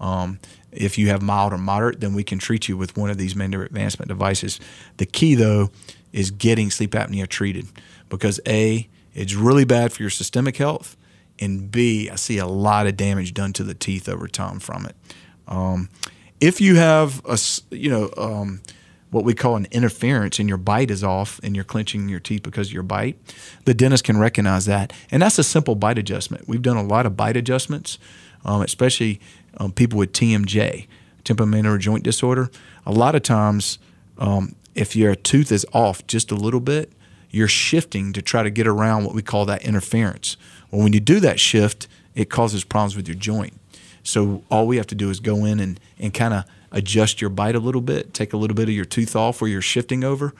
Um, 0.00 0.38
if 0.72 0.98
you 0.98 1.08
have 1.08 1.22
mild 1.22 1.52
or 1.52 1.58
moderate, 1.58 2.00
then 2.00 2.14
we 2.14 2.24
can 2.24 2.38
treat 2.38 2.68
you 2.68 2.76
with 2.76 2.96
one 2.96 3.10
of 3.10 3.18
these 3.18 3.34
mandibular 3.34 3.66
advancement 3.66 4.08
devices. 4.08 4.60
The 4.98 5.06
key, 5.06 5.34
though, 5.34 5.70
is 6.12 6.30
getting 6.30 6.70
sleep 6.70 6.92
apnea 6.92 7.28
treated 7.28 7.66
because 8.08 8.40
A, 8.46 8.88
it's 9.14 9.34
really 9.34 9.64
bad 9.64 9.92
for 9.92 10.02
your 10.02 10.10
systemic 10.10 10.56
health, 10.56 10.96
and 11.40 11.70
B, 11.70 12.10
I 12.10 12.16
see 12.16 12.38
a 12.38 12.46
lot 12.46 12.86
of 12.86 12.96
damage 12.96 13.34
done 13.34 13.52
to 13.54 13.64
the 13.64 13.74
teeth 13.74 14.08
over 14.08 14.26
time 14.28 14.58
from 14.58 14.86
it. 14.86 14.96
Um, 15.46 15.88
if 16.40 16.60
you 16.60 16.76
have 16.76 17.22
a, 17.24 17.38
you 17.70 17.90
know, 17.90 18.10
um, 18.16 18.60
what 19.10 19.24
we 19.24 19.34
call 19.34 19.56
an 19.56 19.66
interference 19.70 20.38
and 20.38 20.48
your 20.48 20.58
bite 20.58 20.90
is 20.90 21.02
off 21.02 21.40
and 21.42 21.54
you're 21.54 21.64
clenching 21.64 22.08
your 22.08 22.20
teeth 22.20 22.42
because 22.42 22.68
of 22.68 22.74
your 22.74 22.82
bite, 22.82 23.16
the 23.64 23.74
dentist 23.74 24.04
can 24.04 24.18
recognize 24.18 24.66
that. 24.66 24.92
And 25.10 25.22
that's 25.22 25.38
a 25.38 25.44
simple 25.44 25.74
bite 25.74 25.98
adjustment. 25.98 26.46
We've 26.46 26.62
done 26.62 26.76
a 26.76 26.82
lot 26.82 27.06
of 27.06 27.16
bite 27.16 27.36
adjustments, 27.36 27.98
um, 28.44 28.62
especially 28.62 29.20
um, 29.58 29.72
people 29.72 29.98
with 29.98 30.12
TMJ, 30.12 30.86
temporomandibular 31.24 31.78
joint 31.78 32.04
disorder. 32.04 32.50
A 32.86 32.92
lot 32.92 33.14
of 33.14 33.22
times, 33.22 33.78
um, 34.18 34.54
if 34.74 34.96
your 34.96 35.14
tooth 35.14 35.52
is 35.52 35.66
off 35.72 36.06
just 36.06 36.30
a 36.30 36.34
little 36.34 36.60
bit, 36.60 36.92
you're 37.30 37.48
shifting 37.48 38.12
to 38.14 38.22
try 38.22 38.42
to 38.42 38.50
get 38.50 38.66
around 38.66 39.04
what 39.04 39.14
we 39.14 39.22
call 39.22 39.44
that 39.46 39.62
interference. 39.62 40.36
Well, 40.70 40.82
when 40.82 40.92
you 40.92 41.00
do 41.00 41.20
that 41.20 41.38
shift, 41.38 41.88
it 42.14 42.30
causes 42.30 42.64
problems 42.64 42.96
with 42.96 43.06
your 43.06 43.16
joint. 43.16 43.58
So 44.02 44.42
all 44.50 44.66
we 44.66 44.78
have 44.78 44.86
to 44.88 44.94
do 44.94 45.10
is 45.10 45.20
go 45.20 45.44
in 45.44 45.60
and, 45.60 45.78
and 45.98 46.14
kind 46.14 46.32
of 46.32 46.44
adjust 46.72 47.20
your 47.20 47.30
bite 47.30 47.54
a 47.54 47.60
little 47.60 47.80
bit, 47.80 48.14
take 48.14 48.32
a 48.32 48.36
little 48.36 48.54
bit 48.54 48.68
of 48.68 48.74
your 48.74 48.84
tooth 48.84 49.14
off 49.14 49.40
where 49.40 49.50
you're 49.50 49.60
shifting 49.60 50.04
over, 50.04 50.34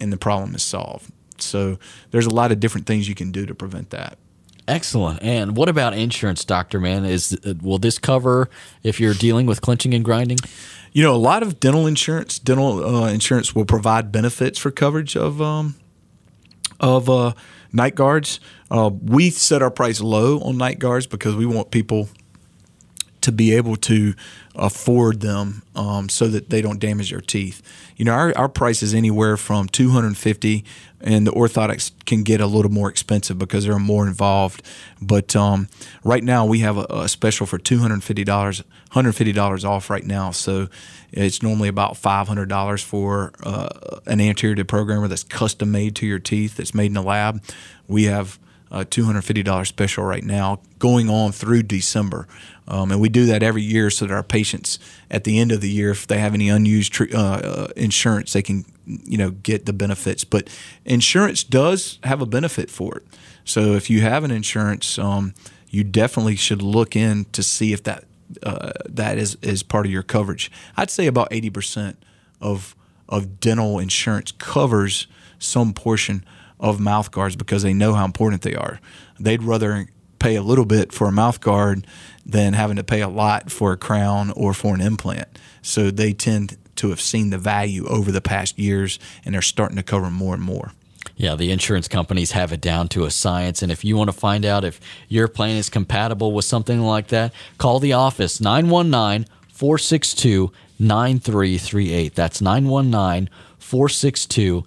and 0.00 0.12
the 0.12 0.16
problem 0.16 0.54
is 0.54 0.62
solved. 0.62 1.12
So 1.38 1.78
there's 2.10 2.26
a 2.26 2.34
lot 2.34 2.52
of 2.52 2.60
different 2.60 2.86
things 2.86 3.08
you 3.08 3.14
can 3.14 3.30
do 3.30 3.46
to 3.46 3.54
prevent 3.54 3.90
that. 3.90 4.18
Excellent. 4.66 5.22
And 5.22 5.56
what 5.56 5.68
about 5.68 5.92
insurance, 5.92 6.44
Doctor 6.44 6.80
Mann? 6.80 7.04
Is 7.04 7.38
uh, 7.44 7.54
will 7.60 7.78
this 7.78 7.98
cover 7.98 8.48
if 8.82 8.98
you're 8.98 9.14
dealing 9.14 9.46
with 9.46 9.60
clenching 9.60 9.92
and 9.92 10.04
grinding? 10.04 10.38
You 10.92 11.02
know, 11.02 11.14
a 11.14 11.16
lot 11.16 11.42
of 11.42 11.60
dental 11.60 11.86
insurance, 11.86 12.38
dental 12.38 12.82
uh, 12.84 13.10
insurance 13.10 13.54
will 13.54 13.66
provide 13.66 14.10
benefits 14.10 14.58
for 14.58 14.70
coverage 14.70 15.16
of 15.16 15.42
um, 15.42 15.74
of 16.80 17.10
uh, 17.10 17.34
night 17.72 17.94
guards. 17.94 18.40
Uh, 18.70 18.90
we 18.90 19.28
set 19.28 19.60
our 19.60 19.70
price 19.70 20.00
low 20.00 20.40
on 20.40 20.56
night 20.56 20.78
guards 20.78 21.06
because 21.06 21.36
we 21.36 21.44
want 21.44 21.70
people 21.70 22.08
to 23.24 23.32
be 23.32 23.54
able 23.54 23.74
to 23.74 24.14
afford 24.54 25.20
them 25.20 25.62
um, 25.74 26.10
so 26.10 26.28
that 26.28 26.50
they 26.50 26.60
don't 26.60 26.78
damage 26.78 27.10
their 27.10 27.22
teeth. 27.22 27.62
You 27.96 28.04
know, 28.04 28.12
our, 28.12 28.36
our 28.36 28.48
price 28.50 28.82
is 28.82 28.94
anywhere 28.94 29.38
from 29.38 29.66
250 29.68 30.64
and 31.00 31.26
the 31.26 31.32
orthotics 31.32 31.90
can 32.04 32.22
get 32.22 32.42
a 32.42 32.46
little 32.46 32.70
more 32.70 32.90
expensive 32.90 33.38
because 33.38 33.64
they're 33.64 33.78
more 33.78 34.06
involved. 34.06 34.62
But 35.00 35.34
um, 35.34 35.68
right 36.04 36.22
now 36.22 36.44
we 36.44 36.58
have 36.60 36.76
a, 36.76 36.86
a 36.90 37.08
special 37.08 37.46
for 37.46 37.58
$250, 37.58 38.62
$150 38.92 39.64
off 39.64 39.88
right 39.88 40.04
now. 40.04 40.30
So 40.30 40.68
it's 41.10 41.42
normally 41.42 41.68
about 41.68 41.94
$500 41.94 42.84
for 42.84 43.32
uh, 43.42 44.00
an 44.06 44.20
anterior 44.20 44.54
deprogrammer 44.54 45.08
that's 45.08 45.24
custom 45.24 45.70
made 45.72 45.96
to 45.96 46.06
your 46.06 46.18
teeth, 46.18 46.56
that's 46.58 46.74
made 46.74 46.90
in 46.90 46.96
a 46.98 47.02
lab. 47.02 47.42
We 47.88 48.04
have 48.04 48.38
a 48.70 48.84
$250 48.84 49.66
special 49.66 50.04
right 50.04 50.24
now 50.24 50.60
going 50.78 51.08
on 51.08 51.32
through 51.32 51.62
December. 51.62 52.26
Um, 52.66 52.90
and 52.90 53.00
we 53.00 53.08
do 53.08 53.26
that 53.26 53.42
every 53.42 53.62
year 53.62 53.90
so 53.90 54.06
that 54.06 54.14
our 54.14 54.22
patients, 54.22 54.78
at 55.10 55.24
the 55.24 55.38
end 55.38 55.52
of 55.52 55.60
the 55.60 55.70
year, 55.70 55.90
if 55.90 56.06
they 56.06 56.18
have 56.18 56.34
any 56.34 56.48
unused 56.48 57.00
uh, 57.00 57.16
uh, 57.16 57.68
insurance, 57.76 58.32
they 58.32 58.42
can, 58.42 58.64
you 58.86 59.18
know, 59.18 59.30
get 59.30 59.66
the 59.66 59.72
benefits. 59.72 60.24
But 60.24 60.48
insurance 60.84 61.44
does 61.44 61.98
have 62.04 62.20
a 62.20 62.26
benefit 62.26 62.70
for 62.70 62.96
it. 62.98 63.06
So 63.44 63.74
if 63.74 63.90
you 63.90 64.00
have 64.00 64.24
an 64.24 64.30
insurance, 64.30 64.98
um, 64.98 65.34
you 65.68 65.84
definitely 65.84 66.36
should 66.36 66.62
look 66.62 66.96
in 66.96 67.26
to 67.32 67.42
see 67.42 67.72
if 67.72 67.82
that 67.82 68.04
uh, 68.42 68.72
that 68.88 69.18
is 69.18 69.36
is 69.42 69.62
part 69.62 69.86
of 69.86 69.92
your 69.92 70.02
coverage. 70.02 70.50
I'd 70.76 70.90
say 70.90 71.06
about 71.06 71.28
eighty 71.30 71.50
percent 71.50 72.02
of 72.40 72.74
of 73.08 73.38
dental 73.38 73.78
insurance 73.78 74.32
covers 74.32 75.06
some 75.38 75.74
portion 75.74 76.24
of 76.60 76.80
mouth 76.80 77.10
guards 77.10 77.36
because 77.36 77.62
they 77.62 77.74
know 77.74 77.94
how 77.94 78.04
important 78.04 78.42
they 78.42 78.54
are. 78.54 78.80
They'd 79.18 79.42
rather 79.42 79.88
pay 80.18 80.36
a 80.36 80.42
little 80.42 80.64
bit 80.64 80.92
for 80.92 81.06
a 81.06 81.12
mouth 81.12 81.40
guard 81.40 81.86
than 82.24 82.54
having 82.54 82.76
to 82.76 82.84
pay 82.84 83.02
a 83.02 83.08
lot 83.08 83.50
for 83.50 83.72
a 83.72 83.76
crown 83.76 84.30
or 84.30 84.54
for 84.54 84.74
an 84.74 84.80
implant. 84.80 85.28
So 85.60 85.90
they 85.90 86.12
tend 86.12 86.56
to 86.76 86.90
have 86.90 87.00
seen 87.00 87.30
the 87.30 87.38
value 87.38 87.86
over 87.86 88.10
the 88.10 88.20
past 88.20 88.58
years 88.58 88.98
and 89.24 89.34
they're 89.34 89.42
starting 89.42 89.76
to 89.76 89.82
cover 89.82 90.10
more 90.10 90.34
and 90.34 90.42
more. 90.42 90.72
Yeah, 91.16 91.36
the 91.36 91.52
insurance 91.52 91.86
companies 91.86 92.32
have 92.32 92.52
it 92.52 92.60
down 92.60 92.88
to 92.88 93.04
a 93.04 93.10
science. 93.10 93.62
And 93.62 93.70
if 93.70 93.84
you 93.84 93.96
want 93.96 94.08
to 94.08 94.16
find 94.16 94.44
out 94.44 94.64
if 94.64 94.80
your 95.08 95.28
plan 95.28 95.56
is 95.56 95.68
compatible 95.68 96.32
with 96.32 96.44
something 96.44 96.80
like 96.80 97.08
that, 97.08 97.32
call 97.58 97.78
the 97.78 97.92
office 97.92 98.40
919 98.40 99.26
462 99.52 100.50
9338. 100.78 102.14
That's 102.14 102.40
919 102.40 103.28
462 103.58 104.54
9338. 104.54 104.64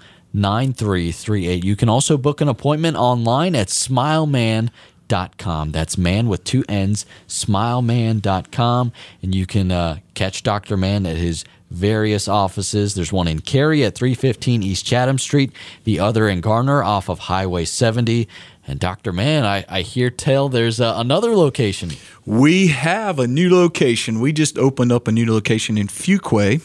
You 1.58 1.76
can 1.76 1.90
also 1.90 2.18
book 2.18 2.42
an 2.42 2.48
appointment 2.48 2.96
online 2.96 3.56
at 3.56 3.68
smilemann.com. 3.68 5.72
That's 5.72 5.98
man 5.98 6.28
with 6.28 6.44
two 6.44 6.64
N's, 6.70 7.08
smilemann.com. 7.28 8.92
And 9.24 9.34
you 9.34 9.48
can 9.48 9.72
uh, 9.72 9.98
catch 10.14 10.44
Dr. 10.44 10.78
Mann 10.78 11.08
at 11.08 11.18
his 11.18 11.44
various 11.72 12.28
offices. 12.28 12.94
There's 12.94 13.12
one 13.12 13.28
in 13.28 13.40
Cary 13.40 13.84
at 13.84 13.96
315 13.96 14.62
East 14.64 14.86
Chatham 14.86 15.18
Street, 15.18 15.52
the 15.84 16.00
other 16.00 16.30
in 16.30 16.42
Garner 16.42 16.84
off 16.84 17.10
of 17.10 17.20
Highway 17.20 17.66
70. 17.66 18.28
And 18.68 18.80
Dr. 18.80 19.14
Mann, 19.14 19.46
I, 19.46 19.64
I 19.70 19.82
hear 19.82 20.10
tell 20.10 20.50
there's 20.50 20.82
uh, 20.82 20.94
another 20.98 21.36
location. 21.36 21.92
We 22.26 22.68
have 22.68 23.18
a 23.18 23.26
new 23.26 23.50
location. 23.50 24.20
We 24.20 24.34
just 24.34 24.58
opened 24.58 24.92
up 24.92 25.08
a 25.08 25.12
new 25.12 25.32
location 25.32 25.78
in 25.78 25.88
Fuquay. 25.88 26.62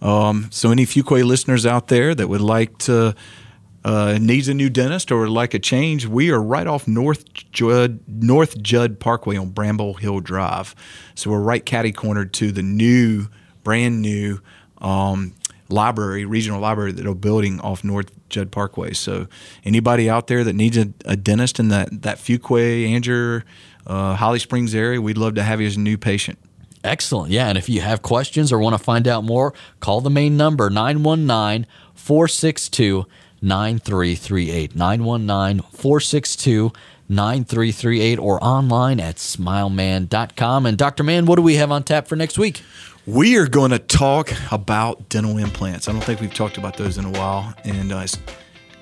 Um, 0.00 0.48
so, 0.50 0.70
any 0.70 0.86
Fuquay 0.86 1.24
listeners 1.24 1.66
out 1.66 1.88
there 1.88 2.14
that 2.14 2.28
would 2.28 2.40
like 2.40 2.78
to 2.78 3.14
uh, 3.84 4.18
needs 4.20 4.48
a 4.48 4.54
new 4.54 4.68
dentist 4.68 5.10
or 5.10 5.28
like 5.28 5.54
a 5.54 5.58
change, 5.58 6.06
we 6.06 6.30
are 6.30 6.42
right 6.42 6.66
off 6.66 6.86
North 6.86 7.24
Judd, 7.52 8.00
North 8.06 8.60
Judd 8.60 9.00
Parkway 9.00 9.36
on 9.36 9.50
Bramble 9.50 9.94
Hill 9.94 10.20
Drive. 10.20 10.74
So 11.14 11.30
we're 11.30 11.40
right 11.40 11.64
catty 11.64 11.92
cornered 11.92 12.32
to 12.34 12.52
the 12.52 12.62
new, 12.62 13.28
brand 13.62 14.02
new 14.02 14.40
um, 14.78 15.34
library, 15.68 16.24
regional 16.24 16.60
library 16.60 16.92
that 16.92 17.06
are 17.06 17.14
building 17.14 17.60
off 17.60 17.84
North 17.84 18.10
Judd 18.28 18.50
Parkway. 18.50 18.92
So 18.92 19.26
anybody 19.64 20.10
out 20.10 20.26
there 20.26 20.44
that 20.44 20.54
needs 20.54 20.76
a, 20.76 20.92
a 21.04 21.16
dentist 21.16 21.58
in 21.58 21.68
that 21.68 22.02
that 22.02 22.18
Fuquay, 22.18 22.88
Angier, 22.88 23.44
uh, 23.86 24.16
Holly 24.16 24.38
Springs 24.38 24.74
area, 24.74 25.00
we'd 25.00 25.18
love 25.18 25.34
to 25.36 25.42
have 25.42 25.60
you 25.60 25.66
as 25.66 25.76
a 25.76 25.80
new 25.80 25.96
patient. 25.96 26.38
Excellent. 26.88 27.30
Yeah. 27.30 27.48
And 27.48 27.58
if 27.58 27.68
you 27.68 27.82
have 27.82 28.02
questions 28.02 28.50
or 28.50 28.58
want 28.58 28.74
to 28.74 28.82
find 28.82 29.06
out 29.06 29.22
more, 29.22 29.52
call 29.80 30.00
the 30.00 30.10
main 30.10 30.36
number 30.36 30.70
919 30.70 31.66
462 31.94 33.06
9338. 33.42 34.74
919 34.74 35.62
462 35.70 36.72
9338 37.10 38.18
or 38.18 38.42
online 38.42 39.00
at 39.00 39.16
smilemann.com. 39.16 40.66
And 40.66 40.78
Dr. 40.78 41.04
Mann, 41.04 41.26
what 41.26 41.36
do 41.36 41.42
we 41.42 41.56
have 41.56 41.70
on 41.70 41.84
tap 41.84 42.08
for 42.08 42.16
next 42.16 42.38
week? 42.38 42.62
We 43.06 43.38
are 43.38 43.46
going 43.46 43.70
to 43.70 43.78
talk 43.78 44.32
about 44.50 45.08
dental 45.08 45.38
implants. 45.38 45.88
I 45.88 45.92
don't 45.92 46.04
think 46.04 46.20
we've 46.20 46.34
talked 46.34 46.58
about 46.58 46.76
those 46.76 46.98
in 46.98 47.04
a 47.04 47.10
while. 47.10 47.54
And 47.64 47.92
uh, 47.92 48.06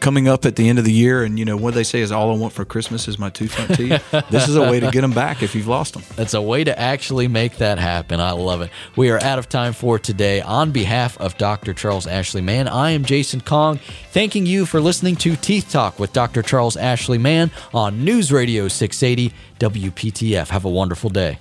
coming 0.00 0.28
up 0.28 0.44
at 0.44 0.56
the 0.56 0.68
end 0.68 0.78
of 0.78 0.84
the 0.84 0.92
year, 0.92 1.22
and 1.24 1.38
you 1.38 1.44
know 1.44 1.56
what 1.56 1.74
they 1.74 1.84
say 1.84 2.00
is 2.00 2.12
all 2.12 2.32
I 2.32 2.36
want 2.36 2.52
for 2.52 2.64
Christmas 2.64 3.08
is 3.08 3.18
my 3.18 3.30
two 3.30 3.48
front 3.48 3.74
teeth. 3.74 4.02
this 4.30 4.48
is 4.48 4.56
a 4.56 4.62
way 4.62 4.80
to 4.80 4.90
get 4.90 5.00
them 5.00 5.12
back 5.12 5.42
if 5.42 5.54
you've 5.54 5.66
lost 5.66 5.94
them. 5.94 6.02
That's 6.16 6.34
a 6.34 6.42
way 6.42 6.64
to 6.64 6.78
actually 6.78 7.28
make 7.28 7.56
that 7.58 7.78
happen. 7.78 8.20
I 8.20 8.32
love 8.32 8.60
it. 8.62 8.70
We 8.96 9.10
are 9.10 9.22
out 9.22 9.38
of 9.38 9.48
time 9.48 9.72
for 9.72 9.98
today. 9.98 10.40
On 10.40 10.70
behalf 10.70 11.18
of 11.18 11.36
Dr. 11.38 11.74
Charles 11.74 12.06
Ashley 12.06 12.42
Mann, 12.42 12.68
I 12.68 12.90
am 12.90 13.04
Jason 13.04 13.40
Kong, 13.40 13.78
thanking 14.10 14.46
you 14.46 14.66
for 14.66 14.80
listening 14.80 15.16
to 15.16 15.36
Teeth 15.36 15.70
Talk 15.70 15.98
with 15.98 16.12
Dr. 16.12 16.42
Charles 16.42 16.76
Ashley 16.76 17.18
Mann 17.18 17.50
on 17.74 18.04
News 18.04 18.32
Radio 18.32 18.68
680 18.68 19.34
WPTF. 19.58 20.48
Have 20.48 20.64
a 20.64 20.70
wonderful 20.70 21.10
day. 21.10 21.38